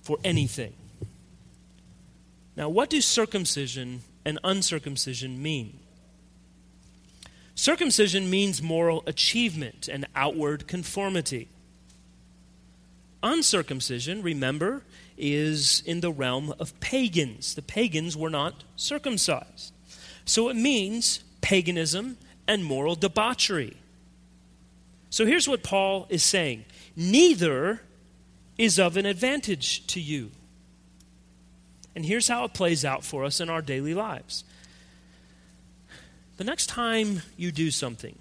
for 0.02 0.18
anything. 0.24 0.74
Now, 2.56 2.70
what 2.70 2.90
do 2.90 3.02
circumcision 3.02 4.02
and 4.26 4.40
uncircumcision 4.44 5.42
mean? 5.42 5.80
Circumcision 7.54 8.30
means 8.30 8.62
moral 8.62 9.04
achievement 9.06 9.88
and 9.88 10.08
outward 10.16 10.68
conformity. 10.68 11.50
Uncircumcision, 13.22 14.22
remember, 14.22 14.84
is 15.18 15.82
in 15.86 16.02
the 16.02 16.12
realm 16.12 16.54
of 16.60 16.80
pagans. 16.80 17.56
The 17.56 17.62
pagans 17.62 18.16
were 18.16 18.30
not 18.30 18.64
circumcised. 18.76 19.74
So 20.28 20.50
it 20.50 20.56
means 20.56 21.24
paganism 21.40 22.18
and 22.48 22.64
moral 22.64 22.96
debauchery. 22.96 23.78
So 25.10 25.26
here's 25.26 25.48
what 25.48 25.64
Paul 25.64 26.06
is 26.10 26.22
saying 26.22 26.66
neither 26.96 27.82
is 28.58 28.78
of 28.78 28.98
an 28.98 29.06
advantage 29.06 29.88
to 29.88 30.02
you. 30.02 30.32
And 31.96 32.06
here's 32.06 32.28
how 32.28 32.44
it 32.44 32.54
plays 32.54 32.84
out 32.86 33.04
for 33.04 33.24
us 33.24 33.40
in 33.40 33.50
our 33.50 33.62
daily 33.62 33.94
lives. 33.94 34.44
The 36.36 36.44
next 36.44 36.68
time 36.68 37.22
you 37.38 37.52
do 37.52 37.72
something, 37.72 38.20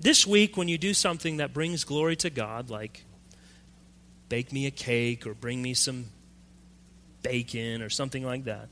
this 0.00 0.26
week 0.26 0.56
when 0.56 0.68
you 0.68 0.76
do 0.76 0.92
something 0.92 1.36
that 1.36 1.54
brings 1.54 1.84
glory 1.84 2.16
to 2.16 2.30
God, 2.30 2.68
like 2.68 3.04
bake 4.28 4.52
me 4.52 4.66
a 4.66 4.70
cake 4.70 5.26
or 5.26 5.34
bring 5.34 5.62
me 5.62 5.72
some 5.72 6.06
bacon 7.22 7.80
or 7.80 7.88
something 7.88 8.24
like 8.24 8.44
that, 8.44 8.68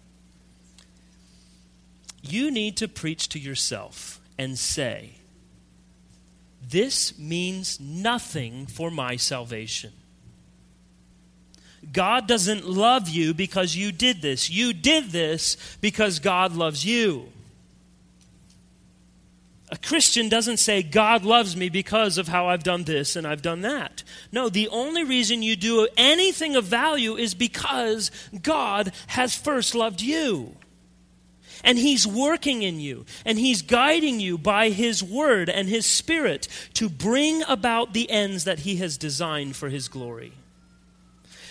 you 2.23 2.51
need 2.51 2.77
to 2.79 2.89
preach 2.89 3.29
to 3.31 3.39
yourself 3.39 4.21
and 4.39 4.59
say, 4.59 5.15
This 6.67 7.19
means 7.19 7.81
nothing 7.81 8.67
for 8.67 8.91
my 8.91 9.17
salvation. 9.17 9.93
God 11.93 12.29
doesn't 12.29 12.67
love 12.67 13.09
you 13.09 13.35
because 13.35 13.75
you 13.75 13.91
did 13.91 14.23
this. 14.23 14.49
You 14.49 14.73
did 14.73 15.11
this 15.11 15.57
because 15.81 16.21
God 16.21 16.55
loves 16.55 16.85
you. 16.85 17.29
A 19.73 19.77
Christian 19.79 20.29
doesn't 20.29 20.59
say, 20.59 20.83
God 20.83 21.25
loves 21.25 21.57
me 21.57 21.71
because 21.71 22.19
of 22.19 22.29
how 22.29 22.49
I've 22.49 22.63
done 22.63 22.85
this 22.85 23.17
and 23.17 23.27
I've 23.27 23.41
done 23.41 23.63
that. 23.63 24.05
No, 24.31 24.51
the 24.51 24.69
only 24.69 25.03
reason 25.03 25.43
you 25.43 25.57
do 25.57 25.89
anything 25.97 26.57
of 26.57 26.65
value 26.65 27.17
is 27.17 27.35
because 27.35 28.11
God 28.43 28.93
has 29.09 29.35
first 29.35 29.75
loved 29.75 30.03
you. 30.03 30.55
And 31.64 31.79
He's 31.79 32.07
working 32.07 32.62
in 32.62 32.81
you, 32.81 33.05
and 33.25 33.38
He's 33.38 33.62
guiding 33.62 34.20
you 34.20 34.38
by 34.38 34.70
His 34.70 35.03
Word 35.03 35.48
and 35.48 35.68
His 35.68 35.87
Spirit 35.87 36.48
to 36.75 36.88
bring 36.88 37.42
about 37.44 37.92
the 37.92 38.11
ends 38.11 38.44
that 38.44 38.61
He 38.61 38.77
has 38.77 38.98
designed 38.98 39.57
for 39.57 39.68
His 39.68 39.88
glory. 39.88 40.33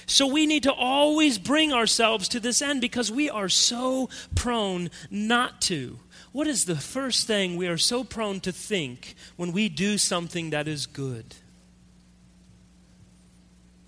So 0.06 0.28
we 0.28 0.46
need 0.46 0.64
to 0.64 0.74
always 0.74 1.38
bring 1.38 1.72
ourselves 1.72 2.28
to 2.30 2.40
this 2.40 2.62
end 2.62 2.82
because 2.82 3.12
we 3.12 3.30
are 3.30 3.48
so 3.48 4.10
prone 4.36 4.90
not 5.10 5.62
to. 5.62 6.00
What 6.34 6.48
is 6.48 6.66
the 6.66 6.76
first 6.76 7.28
thing 7.28 7.56
we 7.56 7.68
are 7.68 7.78
so 7.78 8.04
prone 8.04 8.40
to 8.42 8.52
think 8.52 9.16
when 9.38 9.52
we 9.52 9.70
do 9.70 9.98
something 9.98 10.50
that 10.50 10.68
is 10.68 10.86
good? 10.86 11.36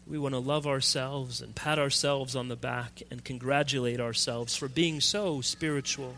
We 0.05 0.17
want 0.17 0.33
to 0.33 0.39
love 0.39 0.67
ourselves 0.67 1.41
and 1.41 1.55
pat 1.55 1.79
ourselves 1.79 2.35
on 2.35 2.49
the 2.49 2.55
back 2.55 3.01
and 3.09 3.23
congratulate 3.23 3.99
ourselves 3.99 4.55
for 4.55 4.67
being 4.67 4.99
so 4.99 5.41
spiritual 5.41 6.15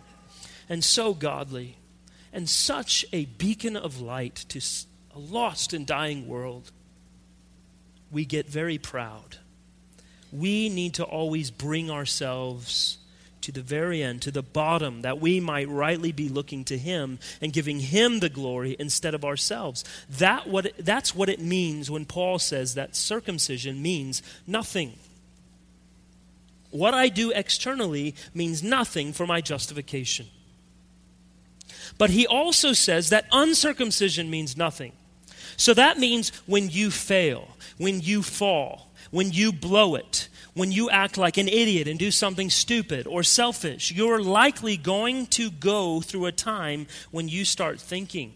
and 0.68 0.84
so 0.84 1.14
godly 1.14 1.78
and 2.34 2.50
such 2.50 3.06
a 3.14 3.26
beacon 3.26 3.78
of 3.78 4.02
light 4.02 4.46
to 4.50 4.60
a 5.16 5.20
lost 5.20 5.74
and 5.74 5.86
dying 5.86 6.28
world. 6.28 6.72
We 8.12 8.26
get 8.26 8.50
very 8.50 8.78
proud. 8.78 9.38
We 10.32 10.70
need 10.70 10.96
to 10.96 11.04
always 11.04 11.52
bring 11.52 11.90
ourselves 11.92 12.98
to 13.46 13.52
the 13.52 13.62
very 13.62 14.02
end, 14.02 14.24
to 14.24 14.32
the 14.32 14.42
bottom, 14.42 15.04
that 15.04 15.22
we 15.22 15.40
might 15.40 15.70
rightly 15.70 16.12
be 16.12 16.28
looking 16.28 16.64
to 16.66 16.80
Him 16.80 17.20
and 17.42 17.54
giving 17.54 17.80
Him 17.80 18.20
the 18.20 18.30
glory 18.30 18.76
instead 18.80 19.14
of 19.14 19.24
ourselves. 19.24 19.84
That 20.10 20.48
what, 20.48 20.72
that's 20.80 21.14
what 21.14 21.30
it 21.30 21.40
means 21.40 21.92
when 21.92 22.06
Paul 22.06 22.40
says 22.40 22.74
that 22.74 22.96
circumcision 22.96 23.84
means 23.84 24.24
nothing. 24.48 24.98
What 26.72 26.96
I 26.96 27.08
do 27.08 27.32
externally 27.32 28.16
means 28.34 28.64
nothing 28.64 29.14
for 29.14 29.28
my 29.28 29.42
justification. 29.42 30.26
But 32.00 32.10
he 32.10 32.26
also 32.26 32.74
says 32.74 33.10
that 33.10 33.28
uncircumcision 33.32 34.30
means 34.30 34.58
nothing. 34.58 34.92
So 35.56 35.76
that 35.76 36.00
means 36.00 36.30
when 36.48 36.70
you 36.70 36.90
fail, 36.90 37.48
when 37.78 38.02
you 38.02 38.24
fall, 38.24 38.92
when 39.12 39.32
you 39.32 39.54
blow 39.54 39.94
it, 39.94 40.30
when 40.56 40.72
you 40.72 40.90
act 40.90 41.18
like 41.18 41.38
an 41.38 41.50
idiot 41.50 41.88
and 41.88 42.00
do 42.00 42.10
something 42.10 42.50
stupid 42.50 43.06
or 43.08 43.24
selfish, 43.24 43.92
you're 43.92 44.22
likely 44.22 44.78
going 44.78 45.28
to 45.28 45.52
go 45.52 46.02
through 46.02 46.26
a 46.26 46.32
time 46.32 46.88
when 47.12 47.28
you 47.28 47.46
start 47.46 47.80
thinking. 47.80 48.34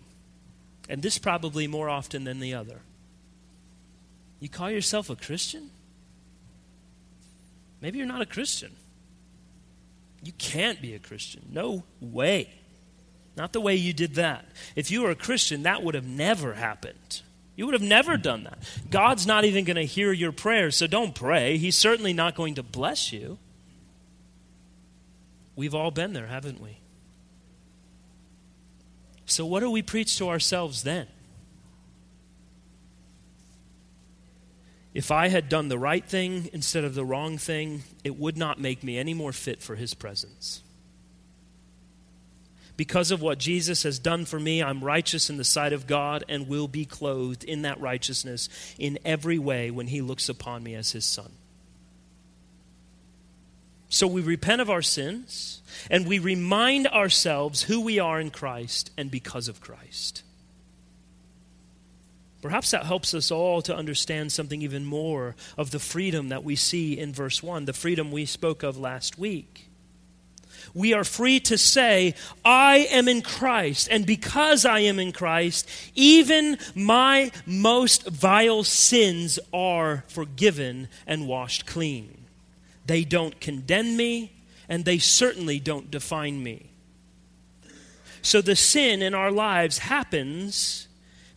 And 0.90 1.02
this 1.02 1.18
probably 1.18 1.66
more 1.66 1.90
often 1.90 2.26
than 2.26 2.42
the 2.42 2.54
other. 2.54 2.82
You 4.42 4.50
call 4.50 4.70
yourself 4.70 5.10
a 5.10 5.16
Christian? 5.16 5.70
Maybe 7.82 7.98
you're 7.98 8.08
not 8.08 8.22
a 8.22 8.26
Christian. 8.26 8.74
You 10.22 10.34
can't 10.34 10.82
be 10.82 10.94
a 10.96 11.00
Christian. 11.00 11.44
No 11.50 11.84
way. 12.02 12.50
Not 13.38 13.54
the 13.54 13.62
way 13.62 13.76
you 13.76 13.94
did 13.94 14.16
that. 14.16 14.46
If 14.76 14.92
you 14.92 15.04
were 15.04 15.12
a 15.12 15.16
Christian, 15.16 15.64
that 15.64 15.84
would 15.84 15.96
have 15.96 16.06
never 16.06 16.54
happened. 16.54 17.22
You 17.60 17.66
would 17.66 17.74
have 17.74 17.82
never 17.82 18.16
done 18.16 18.46
that. 18.46 18.58
God's 18.90 19.28
not 19.28 19.44
even 19.44 19.66
going 19.66 19.76
to 19.76 19.84
hear 19.84 20.14
your 20.14 20.32
prayers, 20.32 20.78
so 20.78 20.88
don't 20.88 21.14
pray. 21.14 21.58
He's 21.58 21.76
certainly 21.76 22.14
not 22.14 22.34
going 22.34 22.56
to 22.56 22.64
bless 22.64 23.12
you. 23.12 23.38
We've 25.58 25.76
all 25.76 25.92
been 25.92 26.14
there, 26.14 26.28
haven't 26.28 26.62
we? 26.62 26.78
So, 29.26 29.46
what 29.46 29.60
do 29.60 29.70
we 29.70 29.82
preach 29.82 30.18
to 30.20 30.30
ourselves 30.30 30.84
then? 30.84 31.08
If 34.94 35.12
I 35.12 35.28
had 35.28 35.50
done 35.50 35.68
the 35.68 35.78
right 35.78 36.06
thing 36.06 36.50
instead 36.54 36.86
of 36.86 36.96
the 36.96 37.04
wrong 37.04 37.38
thing, 37.38 37.84
it 38.06 38.18
would 38.18 38.38
not 38.38 38.62
make 38.62 38.86
me 38.86 38.98
any 38.98 39.14
more 39.14 39.34
fit 39.34 39.62
for 39.62 39.76
His 39.76 39.94
presence. 39.94 40.64
Because 42.80 43.12
of 43.12 43.22
what 43.22 43.40
Jesus 43.40 43.84
has 43.84 44.00
done 44.00 44.24
for 44.24 44.40
me, 44.40 44.64
I'm 44.64 44.82
righteous 44.82 45.30
in 45.30 45.36
the 45.36 45.44
sight 45.44 45.74
of 45.74 45.86
God 45.86 46.24
and 46.30 46.48
will 46.48 46.70
be 46.70 46.86
clothed 46.86 47.44
in 47.44 47.64
that 47.64 47.82
righteousness 47.82 48.48
in 48.78 48.98
every 49.04 49.38
way 49.38 49.70
when 49.70 49.88
He 49.88 50.00
looks 50.00 50.30
upon 50.30 50.64
me 50.64 50.76
as 50.76 50.94
His 50.94 51.04
Son. 51.04 51.30
So 53.90 54.08
we 54.08 54.22
repent 54.22 54.62
of 54.62 54.70
our 54.70 54.82
sins 54.82 55.62
and 55.92 56.08
we 56.08 56.20
remind 56.20 56.88
ourselves 56.88 57.64
who 57.64 57.82
we 57.82 58.00
are 58.00 58.18
in 58.18 58.32
Christ 58.32 58.92
and 58.98 59.12
because 59.12 59.50
of 59.50 59.60
Christ. 59.60 60.24
Perhaps 62.42 62.72
that 62.72 62.86
helps 62.86 63.14
us 63.14 63.30
all 63.30 63.62
to 63.64 63.76
understand 63.76 64.32
something 64.32 64.62
even 64.62 64.86
more 64.86 65.36
of 65.58 65.72
the 65.72 65.80
freedom 65.80 66.30
that 66.30 66.46
we 66.46 66.56
see 66.56 66.98
in 66.98 67.12
verse 67.12 67.44
1, 67.44 67.66
the 67.66 67.74
freedom 67.74 68.10
we 68.10 68.26
spoke 68.26 68.64
of 68.64 68.78
last 68.78 69.18
week 69.18 69.69
we 70.74 70.94
are 70.94 71.04
free 71.04 71.40
to 71.42 71.58
say, 71.58 72.16
I 72.44 72.88
am 72.92 73.08
in 73.08 73.22
Christ. 73.22 73.88
And 73.92 74.06
because 74.06 74.66
I 74.66 74.80
am 74.80 75.00
in 75.00 75.12
Christ, 75.12 75.70
even 75.96 76.58
my 76.76 77.32
most 77.46 78.08
vile 78.08 78.64
sins 78.64 79.40
are 79.54 80.04
forgiven 80.08 80.88
and 81.08 81.28
washed 81.28 81.66
clean. 81.66 82.26
They 82.86 83.04
don't 83.04 83.40
condemn 83.40 83.96
me, 83.96 84.34
and 84.68 84.84
they 84.84 84.98
certainly 84.98 85.60
don't 85.60 85.92
define 85.92 86.42
me. 86.44 86.70
So 88.22 88.42
the 88.42 88.56
sin 88.56 89.02
in 89.02 89.14
our 89.14 89.32
lives 89.32 89.78
happens 89.78 90.89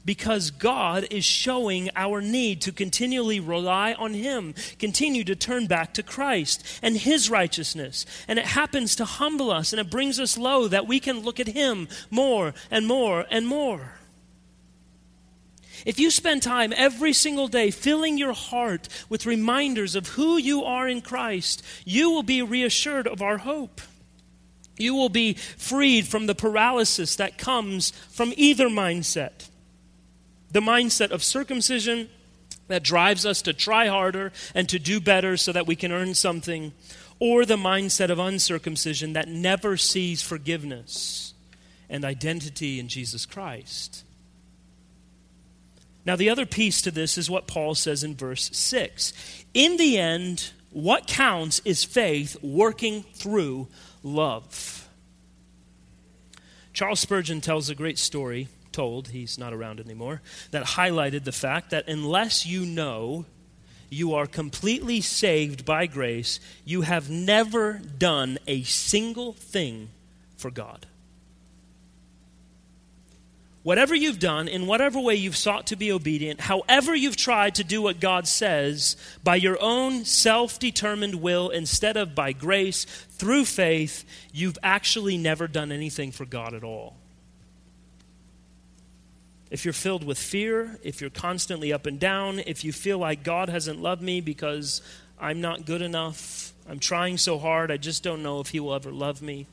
because 0.05 0.51
God 0.51 1.07
is 1.11 1.25
showing 1.25 1.91
our 1.95 2.21
need 2.21 2.61
to 2.63 2.73
continually 2.73 3.41
rely 3.41 3.93
on 3.95 4.15
Him, 4.15 4.55
continue 4.79 5.25
to 5.25 5.37
turn 5.37 5.67
back 5.67 5.95
to 5.95 6.03
Christ 6.03 6.65
and 6.83 6.97
His 6.97 7.31
righteousness. 7.31 8.05
And 8.27 8.39
it 8.39 8.47
happens 8.47 8.97
to 8.97 9.05
humble 9.05 9.51
us 9.51 9.73
and 9.73 9.81
it 9.81 9.91
brings 9.91 10.19
us 10.19 10.39
low 10.39 10.69
that 10.69 10.87
we 10.87 11.01
can 11.01 11.21
look 11.21 11.41
at 11.41 11.49
Him 11.49 11.89
more 12.11 12.55
and 12.71 12.87
more 12.87 13.27
and 13.31 13.47
more. 13.47 13.95
If 15.85 15.99
you 15.99 16.11
spend 16.11 16.43
time 16.43 16.73
every 16.77 17.13
single 17.13 17.49
day 17.49 17.73
filling 17.73 18.17
your 18.17 18.35
heart 18.35 18.89
with 19.09 19.27
reminders 19.27 19.97
of 19.97 20.09
who 20.09 20.37
you 20.37 20.63
are 20.63 20.89
in 20.89 21.01
Christ, 21.01 21.65
you 21.85 22.11
will 22.11 22.23
be 22.23 22.41
reassured 22.41 23.09
of 23.09 23.21
our 23.21 23.39
hope. 23.39 23.81
You 24.77 24.95
will 24.95 25.09
be 25.09 25.35
freed 25.35 26.07
from 26.07 26.27
the 26.27 26.35
paralysis 26.35 27.17
that 27.17 27.37
comes 27.37 27.91
from 28.11 28.33
either 28.37 28.69
mindset 28.69 29.49
the 30.53 30.61
mindset 30.61 31.11
of 31.11 31.25
circumcision 31.25 32.09
that 32.69 32.83
drives 32.83 33.27
us 33.27 33.43
to 33.43 33.53
try 33.53 33.89
harder 33.89 34.33
and 34.55 34.69
to 34.69 34.79
do 34.79 35.01
better 35.01 35.37
so 35.37 35.53
that 35.53 35.67
we 35.67 35.75
can 35.75 35.91
earn 35.91 36.15
something, 36.15 36.73
or 37.19 37.45
the 37.45 37.57
mindset 37.57 38.11
of 38.11 38.19
uncircumcision 38.19 39.15
that 39.15 39.29
never 39.29 39.77
sees 39.77 40.23
forgiveness 40.23 41.35
and 41.89 42.05
identity 42.05 42.79
in 42.79 42.89
Jesus 42.89 43.27
Christ. 43.27 44.05
Now, 46.05 46.17
the 46.17 46.31
other 46.31 46.47
piece 46.47 46.83
to 46.83 46.91
this 46.91 47.17
is 47.17 47.31
what 47.31 47.47
Paul 47.47 47.75
says 47.75 48.03
in 48.03 48.17
verse 48.17 48.51
6. 48.53 49.13
In 49.55 49.77
the 49.77 49.99
end, 49.99 50.51
what 50.71 51.07
counts 51.07 51.61
is 51.65 51.85
faith 51.85 52.37
working 52.43 53.05
through 53.15 53.69
love. 54.03 54.89
Charles 56.73 57.01
Spurgeon 57.01 57.41
tells 57.41 57.71
a 57.71 57.75
great 57.75 57.99
story 57.99 58.49
told, 58.73 59.09
he's 59.09 59.39
not 59.39 59.53
around 59.53 59.81
anymore, 59.81 60.23
that 60.51 60.65
highlighted 60.65 61.25
the 61.25 61.33
fact 61.33 61.71
that 61.71 61.89
unless 61.89 62.47
you 62.47 62.65
know 62.65 63.27
you 63.93 64.15
are 64.15 64.27
completely 64.27 65.01
saved 65.01 65.65
by 65.65 65.87
grace, 65.87 66.41
you 66.65 66.81
have 66.81 67.11
never 67.11 67.75
done 67.99 68.39
a 68.47 68.63
single 68.63 69.35
thing 69.35 69.91
for 70.37 70.51
God. 70.51 70.87
Whatever 73.63 73.95
you've 73.95 74.19
done, 74.19 74.49
in 74.49 74.67
whatever 74.67 74.99
way 74.99 75.15
you've 75.15 75.37
sought 75.37 75.69
to 75.69 75.77
be 75.77 75.93
obedient, 75.93 76.41
however 76.41 76.97
you've 76.97 77.17
tried 77.17 77.55
to 77.57 77.65
do 77.65 77.81
what 77.81 78.01
God 78.01 78.27
says 78.27 78.97
by 79.23 79.37
your 79.37 79.57
own 79.61 80.05
self 80.05 80.59
determined 80.59 81.17
will 81.17 81.51
instead 81.51 81.97
of 81.97 82.15
by 82.15 82.33
grace 82.33 82.85
through 82.85 83.45
faith, 83.45 84.05
you've 84.33 84.59
actually 84.65 85.17
never 85.17 85.47
done 85.47 85.71
anything 85.71 86.11
for 86.11 86.25
God 86.25 86.55
at 86.55 86.65
all 86.65 86.97
if 89.53 89.67
you're 89.67 89.75
filled 89.75 90.03
with 90.03 90.19
fear, 90.19 90.79
if 90.83 91.03
you're 91.03 91.11
constantly 91.11 91.75
up 91.75 91.85
and 91.85 92.01
down, 92.01 92.39
if 92.47 92.65
you 92.65 92.73
feel 92.73 92.97
like 92.97 93.23
God 93.23 93.51
hasn't 93.51 93.83
loved 93.83 94.01
me 94.01 94.23
because 94.23 94.81
I'm 95.21 95.43
not 95.43 95.67
good 95.67 95.83
enough, 95.83 96.55
I'm 96.67 96.79
trying 96.79 97.19
so 97.19 97.39
hard, 97.39 97.71
I 97.71 97.77
just 97.77 98.03
don't 98.03 98.23
know 98.23 98.41
if 98.41 98.49
He 98.49 98.61
will 98.61 98.73
ever 98.73 98.91
love 98.91 99.21
me. 99.21 99.47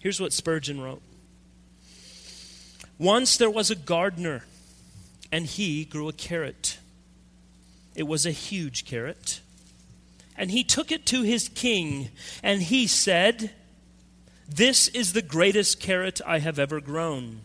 Here's 0.00 0.20
what 0.20 0.32
Spurgeon 0.32 0.80
wrote 0.80 1.00
Once 2.98 3.36
there 3.36 3.48
was 3.48 3.70
a 3.70 3.76
gardener, 3.76 4.42
and 5.30 5.46
he 5.46 5.84
grew 5.84 6.08
a 6.08 6.12
carrot. 6.12 6.78
It 7.94 8.08
was 8.08 8.26
a 8.26 8.32
huge 8.32 8.84
carrot. 8.84 9.42
And 10.36 10.50
he 10.50 10.64
took 10.64 10.90
it 10.90 11.06
to 11.06 11.22
his 11.22 11.48
king, 11.48 12.08
and 12.42 12.60
he 12.60 12.88
said, 12.88 13.52
This 14.48 14.88
is 14.88 15.12
the 15.12 15.22
greatest 15.22 15.78
carrot 15.78 16.20
I 16.26 16.40
have 16.40 16.58
ever 16.58 16.80
grown 16.80 17.42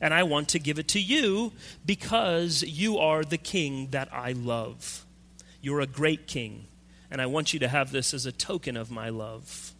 and 0.00 0.14
I 0.14 0.22
want 0.22 0.48
to 0.50 0.58
give 0.58 0.78
it 0.78 0.88
to 0.88 1.00
you 1.00 1.52
because 1.84 2.62
you 2.62 2.98
are 2.98 3.22
the 3.22 3.38
king 3.38 3.88
that 3.90 4.08
I 4.12 4.32
love. 4.32 5.04
You're 5.60 5.80
a 5.80 5.86
great 5.86 6.26
king, 6.26 6.66
and 7.10 7.20
I 7.20 7.26
want 7.26 7.52
you 7.52 7.60
to 7.60 7.68
have 7.68 7.92
this 7.92 8.14
as 8.14 8.24
a 8.24 8.32
token 8.32 8.76
of 8.76 8.90
my 8.90 9.10
love. 9.10 9.72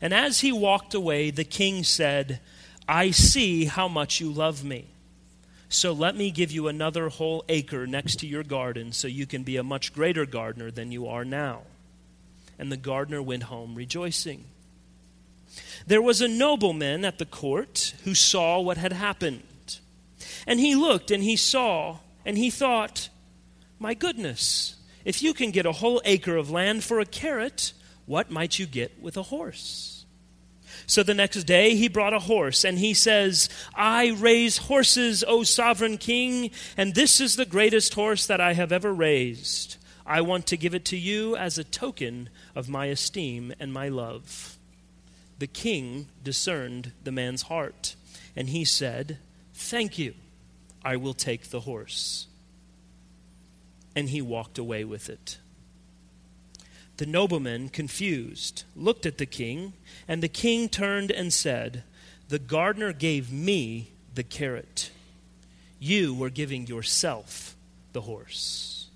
And 0.00 0.12
as 0.12 0.40
he 0.40 0.52
walked 0.52 0.92
away, 0.92 1.30
the 1.30 1.44
king 1.44 1.84
said, 1.84 2.40
I 2.86 3.10
see 3.10 3.64
how 3.64 3.88
much 3.88 4.20
you 4.20 4.30
love 4.30 4.62
me. 4.62 4.88
So 5.70 5.92
let 5.92 6.14
me 6.14 6.30
give 6.30 6.52
you 6.52 6.68
another 6.68 7.08
whole 7.08 7.44
acre 7.48 7.86
next 7.86 8.16
to 8.20 8.26
your 8.26 8.44
garden 8.44 8.92
so 8.92 9.08
you 9.08 9.26
can 9.26 9.42
be 9.42 9.56
a 9.56 9.64
much 9.64 9.92
greater 9.94 10.26
gardener 10.26 10.70
than 10.70 10.92
you 10.92 11.08
are 11.08 11.24
now. 11.24 11.62
And 12.58 12.70
the 12.70 12.76
gardener 12.76 13.22
went 13.22 13.44
home 13.44 13.74
rejoicing. 13.74 14.44
There 15.86 16.02
was 16.02 16.20
a 16.20 16.28
nobleman 16.28 17.04
at 17.04 17.18
the 17.18 17.26
court 17.26 17.94
who 18.04 18.14
saw 18.14 18.60
what 18.60 18.78
had 18.78 18.92
happened. 18.92 19.78
And 20.46 20.58
he 20.58 20.74
looked 20.74 21.10
and 21.10 21.22
he 21.22 21.36
saw 21.36 21.98
and 22.24 22.38
he 22.38 22.50
thought, 22.50 23.10
My 23.78 23.92
goodness, 23.94 24.76
if 25.04 25.22
you 25.22 25.34
can 25.34 25.50
get 25.50 25.66
a 25.66 25.72
whole 25.72 26.00
acre 26.04 26.36
of 26.36 26.50
land 26.50 26.84
for 26.84 27.00
a 27.00 27.06
carrot, 27.06 27.74
what 28.06 28.30
might 28.30 28.58
you 28.58 28.66
get 28.66 29.00
with 29.02 29.16
a 29.16 29.24
horse? 29.24 30.06
So 30.86 31.02
the 31.02 31.14
next 31.14 31.44
day 31.44 31.76
he 31.76 31.88
brought 31.88 32.12
a 32.12 32.18
horse, 32.18 32.62
and 32.62 32.78
he 32.78 32.92
says, 32.92 33.48
I 33.74 34.10
raise 34.10 34.58
horses, 34.58 35.24
O 35.26 35.42
sovereign 35.42 35.96
king, 35.96 36.50
and 36.76 36.94
this 36.94 37.22
is 37.22 37.36
the 37.36 37.46
greatest 37.46 37.94
horse 37.94 38.26
that 38.26 38.40
I 38.40 38.52
have 38.52 38.70
ever 38.70 38.92
raised. 38.92 39.76
I 40.04 40.20
want 40.20 40.46
to 40.48 40.58
give 40.58 40.74
it 40.74 40.84
to 40.86 40.96
you 40.98 41.36
as 41.36 41.56
a 41.56 41.64
token 41.64 42.28
of 42.54 42.68
my 42.68 42.86
esteem 42.86 43.54
and 43.58 43.72
my 43.72 43.88
love 43.88 44.58
the 45.44 45.48
king 45.48 46.08
discerned 46.22 46.92
the 47.02 47.12
man's 47.12 47.42
heart, 47.42 47.96
and 48.34 48.48
he 48.48 48.64
said, 48.64 49.18
Thank 49.52 49.98
you, 49.98 50.14
I 50.82 50.96
will 50.96 51.12
take 51.12 51.50
the 51.50 51.60
horse. 51.60 52.28
And 53.94 54.08
he 54.08 54.22
walked 54.22 54.56
away 54.56 54.84
with 54.84 55.10
it. 55.10 55.36
The 56.96 57.04
nobleman, 57.04 57.68
confused, 57.68 58.64
looked 58.74 59.04
at 59.04 59.18
the 59.18 59.26
king, 59.26 59.74
and 60.08 60.22
the 60.22 60.28
king 60.28 60.70
turned 60.70 61.10
and 61.10 61.30
said, 61.30 61.84
The 62.30 62.38
gardener 62.38 62.94
gave 62.94 63.30
me 63.30 63.90
the 64.14 64.22
carrot. 64.22 64.92
You 65.78 66.14
were 66.14 66.30
giving 66.30 66.66
yourself 66.66 67.54
the 67.92 68.00
horse. 68.00 68.88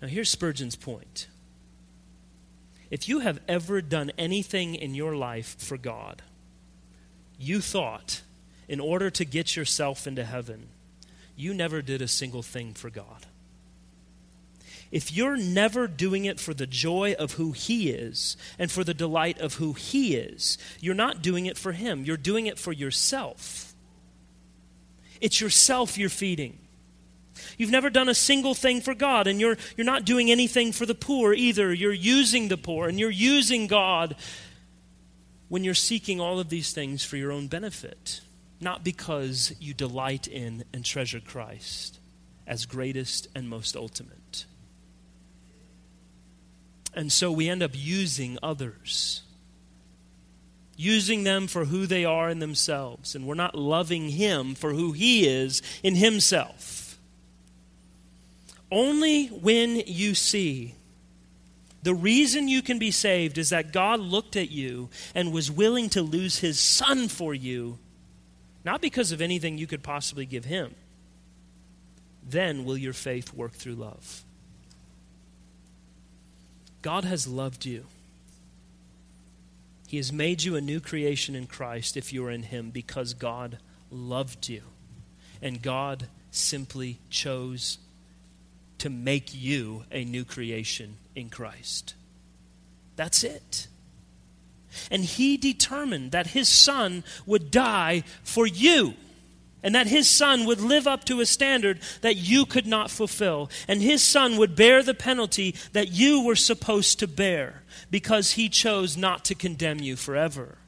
Now, 0.00 0.06
here's 0.06 0.30
Spurgeon's 0.30 0.76
point 0.76 1.26
if 2.90 3.08
you 3.08 3.20
have 3.20 3.40
ever 3.48 3.80
done 3.80 4.12
anything 4.18 4.74
in 4.74 4.94
your 4.94 5.16
life 5.16 5.56
for 5.58 5.76
God, 5.76 6.22
you 7.38 7.60
thought, 7.60 8.22
in 8.68 8.80
order 8.80 9.10
to 9.10 9.24
get 9.24 9.56
yourself 9.56 10.06
into 10.06 10.24
heaven, 10.24 10.68
you 11.36 11.52
never 11.52 11.82
did 11.82 12.00
a 12.00 12.08
single 12.08 12.42
thing 12.42 12.74
for 12.74 12.90
God. 12.90 13.26
If 14.90 15.12
you're 15.12 15.36
never 15.36 15.88
doing 15.88 16.24
it 16.24 16.38
for 16.38 16.54
the 16.54 16.68
joy 16.68 17.14
of 17.18 17.32
who 17.32 17.52
He 17.52 17.90
is 17.90 18.36
and 18.58 18.70
for 18.70 18.84
the 18.84 18.94
delight 18.94 19.40
of 19.40 19.54
who 19.54 19.72
He 19.72 20.14
is, 20.14 20.56
you're 20.78 20.94
not 20.94 21.20
doing 21.20 21.46
it 21.46 21.58
for 21.58 21.72
Him. 21.72 22.04
You're 22.04 22.16
doing 22.16 22.46
it 22.46 22.58
for 22.58 22.72
yourself. 22.72 23.74
It's 25.20 25.40
yourself 25.40 25.98
you're 25.98 26.08
feeding. 26.08 26.58
You've 27.58 27.70
never 27.70 27.90
done 27.90 28.08
a 28.08 28.14
single 28.14 28.54
thing 28.54 28.80
for 28.80 28.94
God, 28.94 29.26
and 29.26 29.40
you're, 29.40 29.56
you're 29.76 29.84
not 29.84 30.04
doing 30.04 30.30
anything 30.30 30.72
for 30.72 30.86
the 30.86 30.94
poor 30.94 31.32
either. 31.32 31.72
You're 31.72 31.92
using 31.92 32.48
the 32.48 32.56
poor, 32.56 32.88
and 32.88 32.98
you're 32.98 33.10
using 33.10 33.66
God 33.66 34.16
when 35.48 35.64
you're 35.64 35.74
seeking 35.74 36.20
all 36.20 36.40
of 36.40 36.48
these 36.48 36.72
things 36.72 37.04
for 37.04 37.16
your 37.16 37.30
own 37.30 37.46
benefit, 37.46 38.20
not 38.60 38.82
because 38.84 39.54
you 39.60 39.74
delight 39.74 40.26
in 40.26 40.64
and 40.72 40.84
treasure 40.84 41.20
Christ 41.20 42.00
as 42.46 42.66
greatest 42.66 43.28
and 43.34 43.48
most 43.48 43.76
ultimate. 43.76 44.46
And 46.94 47.12
so 47.12 47.32
we 47.32 47.48
end 47.48 47.62
up 47.62 47.72
using 47.74 48.38
others, 48.42 49.22
using 50.76 51.24
them 51.24 51.46
for 51.46 51.64
who 51.66 51.86
they 51.86 52.04
are 52.04 52.30
in 52.30 52.38
themselves, 52.38 53.14
and 53.14 53.26
we're 53.26 53.34
not 53.34 53.56
loving 53.56 54.10
Him 54.10 54.54
for 54.54 54.72
who 54.72 54.92
He 54.92 55.26
is 55.26 55.62
in 55.82 55.96
Himself. 55.96 56.83
Only 58.70 59.26
when 59.26 59.82
you 59.86 60.14
see 60.14 60.74
the 61.82 61.94
reason 61.94 62.48
you 62.48 62.62
can 62.62 62.78
be 62.78 62.90
saved 62.90 63.36
is 63.36 63.50
that 63.50 63.72
God 63.72 64.00
looked 64.00 64.36
at 64.36 64.50
you 64.50 64.88
and 65.14 65.32
was 65.32 65.50
willing 65.50 65.90
to 65.90 66.02
lose 66.02 66.38
his 66.38 66.58
son 66.58 67.08
for 67.08 67.34
you, 67.34 67.78
not 68.64 68.80
because 68.80 69.12
of 69.12 69.20
anything 69.20 69.58
you 69.58 69.66
could 69.66 69.82
possibly 69.82 70.24
give 70.24 70.46
him. 70.46 70.74
Then 72.26 72.64
will 72.64 72.78
your 72.78 72.94
faith 72.94 73.34
work 73.34 73.52
through 73.52 73.74
love. 73.74 74.24
God 76.80 77.04
has 77.04 77.26
loved 77.26 77.66
you. 77.66 77.84
He 79.86 79.98
has 79.98 80.12
made 80.12 80.42
you 80.42 80.56
a 80.56 80.60
new 80.60 80.80
creation 80.80 81.34
in 81.34 81.46
Christ 81.46 81.96
if 81.96 82.12
you 82.12 82.24
are 82.26 82.30
in 82.30 82.42
Him 82.42 82.70
because 82.70 83.14
God 83.14 83.58
loved 83.90 84.48
you. 84.48 84.62
And 85.40 85.62
God 85.62 86.08
simply 86.30 86.98
chose 87.10 87.78
to 88.84 88.90
make 88.90 89.34
you 89.34 89.82
a 89.90 90.04
new 90.04 90.26
creation 90.26 90.98
in 91.16 91.30
Christ. 91.30 91.94
That's 92.96 93.24
it. 93.24 93.66
And 94.90 95.02
he 95.02 95.38
determined 95.38 96.12
that 96.12 96.26
his 96.26 96.50
son 96.50 97.02
would 97.24 97.50
die 97.50 98.04
for 98.24 98.46
you 98.46 98.92
and 99.62 99.74
that 99.74 99.86
his 99.86 100.06
son 100.06 100.44
would 100.44 100.60
live 100.60 100.86
up 100.86 101.04
to 101.04 101.22
a 101.22 101.24
standard 101.24 101.80
that 102.02 102.16
you 102.16 102.44
could 102.44 102.66
not 102.66 102.90
fulfill. 102.90 103.50
And 103.66 103.80
his 103.80 104.02
son 104.02 104.36
would 104.36 104.54
bear 104.54 104.82
the 104.82 104.92
penalty 104.92 105.54
that 105.72 105.90
you 105.90 106.22
were 106.22 106.36
supposed 106.36 106.98
to 106.98 107.08
bear 107.08 107.62
because 107.90 108.32
he 108.32 108.50
chose 108.50 108.98
not 108.98 109.24
to 109.24 109.34
condemn 109.34 109.78
you 109.78 109.96
forever. 109.96 110.58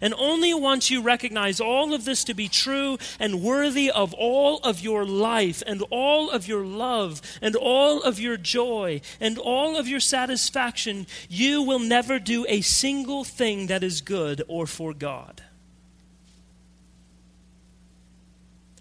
And 0.00 0.14
only 0.14 0.52
once 0.54 0.90
you 0.90 1.02
recognize 1.02 1.60
all 1.60 1.94
of 1.94 2.04
this 2.04 2.24
to 2.24 2.34
be 2.34 2.48
true 2.48 2.98
and 3.18 3.42
worthy 3.42 3.90
of 3.90 4.14
all 4.14 4.58
of 4.58 4.80
your 4.80 5.04
life 5.04 5.62
and 5.66 5.82
all 5.90 6.30
of 6.30 6.48
your 6.48 6.64
love 6.64 7.20
and 7.40 7.56
all 7.56 8.02
of 8.02 8.18
your 8.18 8.36
joy 8.36 9.00
and 9.20 9.38
all 9.38 9.76
of 9.76 9.88
your 9.88 10.00
satisfaction, 10.00 11.06
you 11.28 11.62
will 11.62 11.78
never 11.78 12.18
do 12.18 12.46
a 12.48 12.60
single 12.60 13.24
thing 13.24 13.66
that 13.66 13.82
is 13.82 14.00
good 14.00 14.42
or 14.48 14.66
for 14.66 14.94
God. 14.94 15.42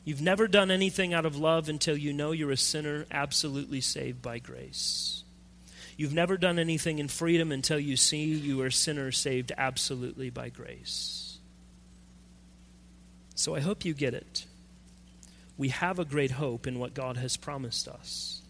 You've 0.05 0.21
never 0.21 0.47
done 0.47 0.69
anything 0.69 1.15
out 1.15 1.25
of 1.25 1.35
love 1.35 1.67
until 1.67 1.97
you 1.97 2.13
know 2.13 2.31
you're 2.31 2.51
a 2.51 2.57
sinner 2.57 3.07
absolutely 3.09 3.81
saved 3.81 4.21
by 4.21 4.37
grace. 4.37 5.24
You've 5.97 6.13
never 6.13 6.37
done 6.37 6.59
anything 6.59 6.99
in 6.99 7.07
freedom 7.07 7.51
until 7.51 7.79
you 7.79 7.95
see 7.95 8.25
you 8.25 8.61
are 8.61 8.71
sinner 8.71 9.11
saved 9.11 9.51
absolutely 9.57 10.29
by 10.29 10.49
grace. 10.49 11.37
So 13.35 13.55
I 13.55 13.61
hope 13.61 13.85
you 13.85 13.93
get 13.93 14.13
it. 14.13 14.45
We 15.57 15.69
have 15.69 15.99
a 15.99 16.05
great 16.05 16.31
hope 16.31 16.67
in 16.67 16.79
what 16.79 16.93
God 16.93 17.15
has 17.17 17.37
promised 17.37 17.87
us. 17.87 18.41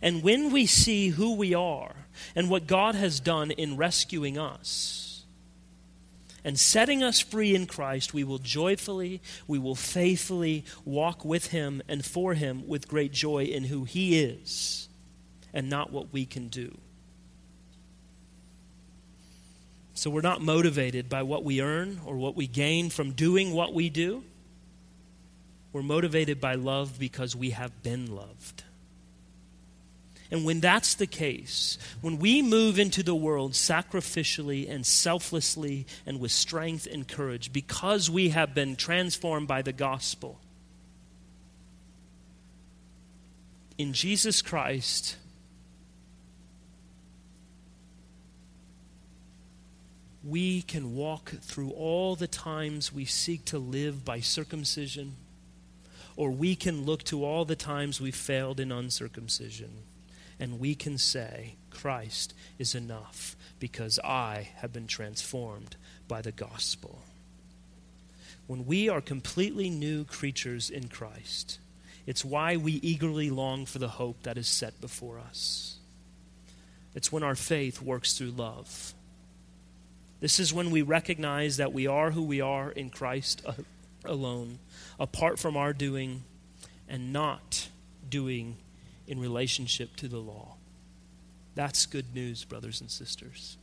And 0.00 0.22
when 0.22 0.52
we 0.52 0.66
see 0.66 1.08
who 1.08 1.34
we 1.34 1.54
are 1.54 1.94
and 2.34 2.48
what 2.48 2.66
God 2.66 2.94
has 2.94 3.20
done 3.20 3.50
in 3.50 3.76
rescuing 3.76 4.38
us 4.38 5.24
and 6.44 6.58
setting 6.58 7.02
us 7.02 7.20
free 7.20 7.54
in 7.54 7.66
Christ, 7.66 8.14
we 8.14 8.24
will 8.24 8.38
joyfully, 8.38 9.20
we 9.46 9.58
will 9.58 9.74
faithfully 9.74 10.64
walk 10.84 11.24
with 11.24 11.48
Him 11.48 11.82
and 11.88 12.04
for 12.04 12.34
Him 12.34 12.66
with 12.66 12.88
great 12.88 13.12
joy 13.12 13.44
in 13.44 13.64
who 13.64 13.84
He 13.84 14.18
is 14.18 14.88
and 15.54 15.70
not 15.70 15.90
what 15.90 16.12
we 16.12 16.26
can 16.26 16.48
do. 16.48 16.76
So 19.94 20.10
we're 20.10 20.20
not 20.20 20.42
motivated 20.42 21.08
by 21.08 21.22
what 21.22 21.44
we 21.44 21.62
earn 21.62 22.00
or 22.04 22.16
what 22.16 22.34
we 22.34 22.48
gain 22.48 22.90
from 22.90 23.12
doing 23.12 23.52
what 23.52 23.72
we 23.72 23.88
do. 23.88 24.24
We're 25.72 25.82
motivated 25.82 26.40
by 26.40 26.56
love 26.56 26.98
because 26.98 27.34
we 27.34 27.50
have 27.50 27.82
been 27.82 28.14
loved. 28.14 28.64
And 30.30 30.44
when 30.44 30.58
that's 30.58 30.94
the 30.94 31.06
case, 31.06 31.78
when 32.00 32.18
we 32.18 32.42
move 32.42 32.80
into 32.80 33.04
the 33.04 33.14
world 33.14 33.52
sacrificially 33.52 34.68
and 34.68 34.84
selflessly 34.84 35.86
and 36.04 36.18
with 36.18 36.32
strength 36.32 36.88
and 36.90 37.06
courage 37.06 37.52
because 37.52 38.10
we 38.10 38.30
have 38.30 38.52
been 38.52 38.74
transformed 38.74 39.46
by 39.46 39.62
the 39.62 39.72
gospel, 39.72 40.40
in 43.78 43.92
Jesus 43.92 44.42
Christ, 44.42 45.16
we 50.26 50.62
can 50.62 50.94
walk 50.94 51.32
through 51.42 51.70
all 51.70 52.16
the 52.16 52.26
times 52.26 52.92
we 52.92 53.04
seek 53.04 53.44
to 53.44 53.58
live 53.58 54.04
by 54.04 54.20
circumcision, 54.20 55.16
or 56.16 56.30
we 56.30 56.56
can 56.56 56.84
look 56.84 57.02
to 57.04 57.24
all 57.24 57.44
the 57.44 57.56
times 57.56 58.00
we 58.00 58.10
failed 58.10 58.58
in 58.58 58.72
uncircumcision, 58.72 59.70
and 60.40 60.58
we 60.58 60.74
can 60.74 60.96
say, 60.96 61.56
Christ 61.70 62.32
is 62.58 62.74
enough 62.74 63.36
because 63.60 63.98
I 64.02 64.48
have 64.56 64.72
been 64.72 64.86
transformed 64.86 65.76
by 66.08 66.22
the 66.22 66.32
gospel. 66.32 67.02
When 68.46 68.64
we 68.64 68.88
are 68.88 69.00
completely 69.00 69.68
new 69.68 70.04
creatures 70.04 70.70
in 70.70 70.88
Christ, 70.88 71.58
it's 72.06 72.24
why 72.24 72.56
we 72.56 72.74
eagerly 72.74 73.30
long 73.30 73.66
for 73.66 73.78
the 73.78 73.88
hope 73.88 74.22
that 74.22 74.38
is 74.38 74.48
set 74.48 74.80
before 74.80 75.18
us. 75.18 75.76
It's 76.94 77.10
when 77.10 77.22
our 77.22 77.34
faith 77.34 77.82
works 77.82 78.16
through 78.16 78.30
love 78.30 78.94
this 80.20 80.40
is 80.40 80.54
when 80.54 80.70
we 80.70 80.82
recognize 80.82 81.58
that 81.58 81.72
we 81.72 81.86
are 81.86 82.10
who 82.10 82.22
we 82.22 82.40
are 82.40 82.70
in 82.70 82.90
Christ 82.90 83.44
alone, 84.04 84.58
apart 84.98 85.38
from 85.38 85.56
our 85.56 85.72
doing 85.72 86.22
and 86.88 87.12
not 87.12 87.68
doing 88.08 88.56
in 89.06 89.20
relationship 89.20 89.96
to 89.96 90.08
the 90.08 90.18
law. 90.18 90.56
That's 91.54 91.86
good 91.86 92.14
news, 92.14 92.44
brothers 92.44 92.80
and 92.80 92.90
sisters. 92.90 93.56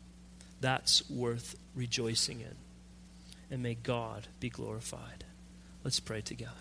That's 0.61 1.09
worth 1.09 1.55
rejoicing 1.75 2.41
in. 2.41 2.55
And 3.49 3.63
may 3.63 3.75
God 3.75 4.27
be 4.39 4.49
glorified. 4.49 5.25
Let's 5.83 5.99
pray 5.99 6.21
together. 6.21 6.51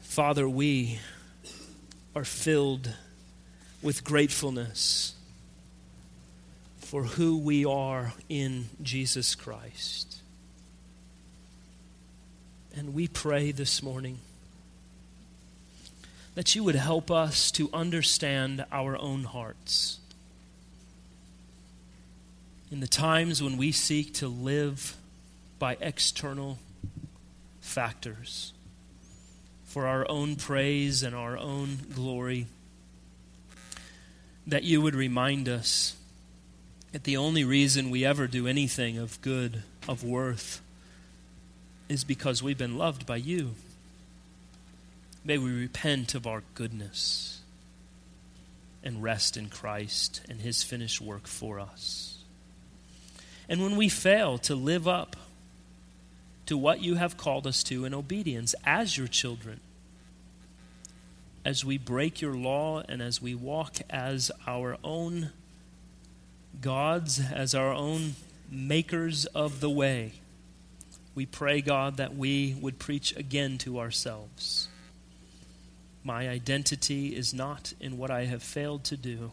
Father, 0.00 0.48
we 0.48 0.98
are 2.14 2.24
filled 2.24 2.92
with 3.80 4.04
gratefulness 4.04 5.14
for 6.92 7.04
who 7.04 7.38
we 7.38 7.64
are 7.64 8.12
in 8.28 8.66
Jesus 8.82 9.34
Christ. 9.34 10.20
And 12.76 12.92
we 12.92 13.08
pray 13.08 13.50
this 13.50 13.82
morning 13.82 14.18
that 16.34 16.54
you 16.54 16.62
would 16.62 16.74
help 16.74 17.10
us 17.10 17.50
to 17.52 17.70
understand 17.72 18.66
our 18.70 18.98
own 18.98 19.24
hearts. 19.24 20.00
In 22.70 22.80
the 22.80 22.86
times 22.86 23.42
when 23.42 23.56
we 23.56 23.72
seek 23.72 24.12
to 24.16 24.28
live 24.28 24.94
by 25.58 25.78
external 25.80 26.58
factors 27.62 28.52
for 29.64 29.86
our 29.86 30.04
own 30.10 30.36
praise 30.36 31.02
and 31.02 31.16
our 31.16 31.38
own 31.38 31.78
glory, 31.94 32.48
that 34.46 34.64
you 34.64 34.82
would 34.82 34.94
remind 34.94 35.48
us 35.48 35.96
that 36.92 37.04
the 37.04 37.16
only 37.16 37.42
reason 37.42 37.90
we 37.90 38.04
ever 38.04 38.26
do 38.26 38.46
anything 38.46 38.98
of 38.98 39.20
good, 39.22 39.62
of 39.88 40.04
worth, 40.04 40.60
is 41.88 42.04
because 42.04 42.42
we've 42.42 42.58
been 42.58 42.78
loved 42.78 43.06
by 43.06 43.16
you. 43.16 43.54
May 45.24 45.38
we 45.38 45.52
repent 45.52 46.14
of 46.14 46.26
our 46.26 46.42
goodness 46.54 47.40
and 48.84 49.02
rest 49.02 49.36
in 49.36 49.48
Christ 49.48 50.20
and 50.28 50.40
his 50.40 50.62
finished 50.62 51.00
work 51.00 51.26
for 51.26 51.60
us. 51.60 52.18
And 53.48 53.62
when 53.62 53.76
we 53.76 53.88
fail 53.88 54.38
to 54.38 54.54
live 54.54 54.86
up 54.86 55.16
to 56.46 56.58
what 56.58 56.82
you 56.82 56.96
have 56.96 57.16
called 57.16 57.46
us 57.46 57.62
to 57.64 57.84
in 57.84 57.94
obedience 57.94 58.54
as 58.64 58.98
your 58.98 59.06
children, 59.06 59.60
as 61.44 61.64
we 61.64 61.78
break 61.78 62.20
your 62.20 62.34
law 62.34 62.82
and 62.88 63.00
as 63.00 63.22
we 63.22 63.34
walk 63.34 63.78
as 63.90 64.30
our 64.46 64.76
own 64.84 65.30
gods 66.60 67.20
as 67.20 67.54
our 67.54 67.72
own 67.72 68.14
makers 68.50 69.26
of 69.26 69.60
the 69.60 69.70
way. 69.70 70.12
We 71.14 71.26
pray, 71.26 71.60
God, 71.60 71.96
that 71.96 72.16
we 72.16 72.54
would 72.60 72.78
preach 72.78 73.16
again 73.16 73.58
to 73.58 73.80
ourselves. 73.80 74.68
My 76.04 76.28
identity 76.28 77.14
is 77.14 77.32
not 77.32 77.74
in 77.80 77.98
what 77.98 78.10
I 78.10 78.24
have 78.24 78.42
failed 78.42 78.84
to 78.84 78.96
do, 78.96 79.32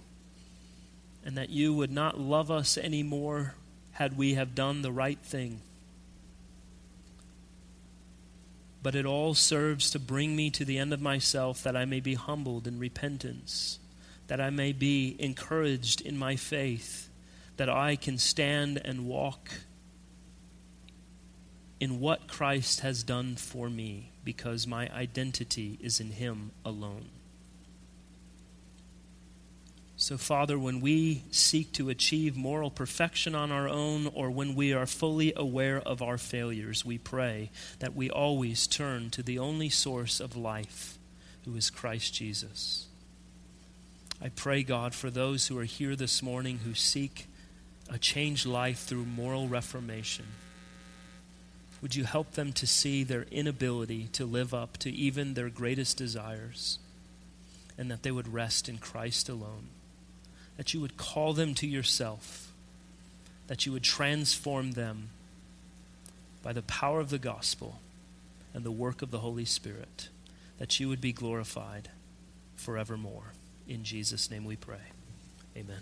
and 1.25 1.37
that 1.37 1.49
you 1.49 1.73
would 1.73 1.91
not 1.91 2.19
love 2.19 2.51
us 2.51 2.77
anymore 2.77 3.55
had 3.93 4.17
we 4.17 4.35
have 4.35 4.55
done 4.55 4.81
the 4.81 4.91
right 4.91 5.19
thing. 5.19 5.61
But 8.81 8.95
it 8.95 9.05
all 9.05 9.33
serves 9.33 9.91
to 9.91 9.99
bring 9.99 10.35
me 10.35 10.49
to 10.51 10.63
the 10.63 10.77
end 10.77 10.93
of 10.93 11.01
myself 11.01 11.63
that 11.63 11.75
I 11.75 11.85
may 11.85 11.99
be 11.99 12.13
humbled 12.13 12.65
in 12.65 12.79
repentance, 12.79 13.79
that 14.27 14.39
I 14.39 14.49
may 14.49 14.71
be 14.71 15.15
encouraged 15.19 16.01
in 16.01 16.17
my 16.17 16.35
faith 16.35 17.08
that 17.59 17.69
I 17.69 17.97
can 17.97 18.17
stand 18.17 18.79
and 18.85 19.05
walk 19.05 19.51
in 21.81 21.99
what 21.99 22.25
Christ 22.29 22.79
has 22.79 23.03
done 23.03 23.35
for 23.35 23.69
me 23.69 24.13
because 24.23 24.65
my 24.65 24.89
identity 24.93 25.77
is 25.81 25.99
in 25.99 26.11
Him 26.11 26.51
alone. 26.63 27.09
So, 29.97 30.17
Father, 30.17 30.57
when 30.57 30.79
we 30.79 31.23
seek 31.31 31.73
to 31.73 31.89
achieve 31.89 32.37
moral 32.37 32.71
perfection 32.71 33.35
on 33.35 33.51
our 33.51 33.67
own 33.67 34.07
or 34.07 34.31
when 34.31 34.55
we 34.55 34.71
are 34.71 34.85
fully 34.85 35.33
aware 35.35 35.81
of 35.81 36.01
our 36.01 36.17
failures, 36.17 36.85
we 36.85 36.97
pray 36.97 37.51
that 37.79 37.93
we 37.93 38.09
always 38.09 38.67
turn 38.67 39.09
to 39.09 39.21
the 39.21 39.37
only 39.37 39.67
source 39.67 40.21
of 40.21 40.37
life, 40.37 40.97
who 41.43 41.57
is 41.57 41.69
Christ 41.69 42.13
Jesus. 42.13 42.87
I 44.21 44.29
pray, 44.29 44.63
God, 44.63 44.95
for 44.95 45.09
those 45.09 45.47
who 45.47 45.59
are 45.59 45.65
here 45.65 45.97
this 45.97 46.23
morning 46.23 46.59
who 46.59 46.73
seek 46.73 47.25
a 47.89 47.97
changed 47.97 48.45
life 48.45 48.79
through 48.79 49.05
moral 49.05 49.47
reformation. 49.47 50.25
Would 51.81 51.95
you 51.95 52.03
help 52.03 52.33
them 52.33 52.53
to 52.53 52.67
see 52.67 53.03
their 53.03 53.23
inability 53.31 54.09
to 54.13 54.25
live 54.25 54.53
up 54.53 54.77
to 54.77 54.91
even 54.91 55.33
their 55.33 55.49
greatest 55.49 55.97
desires 55.97 56.77
and 57.77 57.89
that 57.89 58.03
they 58.03 58.11
would 58.11 58.33
rest 58.33 58.67
in 58.67 58.77
Christ 58.77 59.29
alone? 59.29 59.69
That 60.57 60.73
you 60.73 60.81
would 60.81 60.97
call 60.97 61.33
them 61.33 61.53
to 61.55 61.67
yourself, 61.67 62.51
that 63.47 63.65
you 63.65 63.71
would 63.71 63.83
transform 63.83 64.73
them 64.73 65.09
by 66.43 66.53
the 66.53 66.61
power 66.61 66.99
of 66.99 67.09
the 67.09 67.17
gospel 67.17 67.79
and 68.53 68.63
the 68.63 68.71
work 68.71 69.01
of 69.01 69.11
the 69.11 69.19
Holy 69.19 69.45
Spirit, 69.45 70.09
that 70.57 70.79
you 70.79 70.89
would 70.89 71.01
be 71.01 71.13
glorified 71.13 71.89
forevermore. 72.55 73.33
In 73.67 73.83
Jesus' 73.83 74.29
name 74.29 74.43
we 74.43 74.57
pray. 74.57 74.91
Amen. 75.55 75.81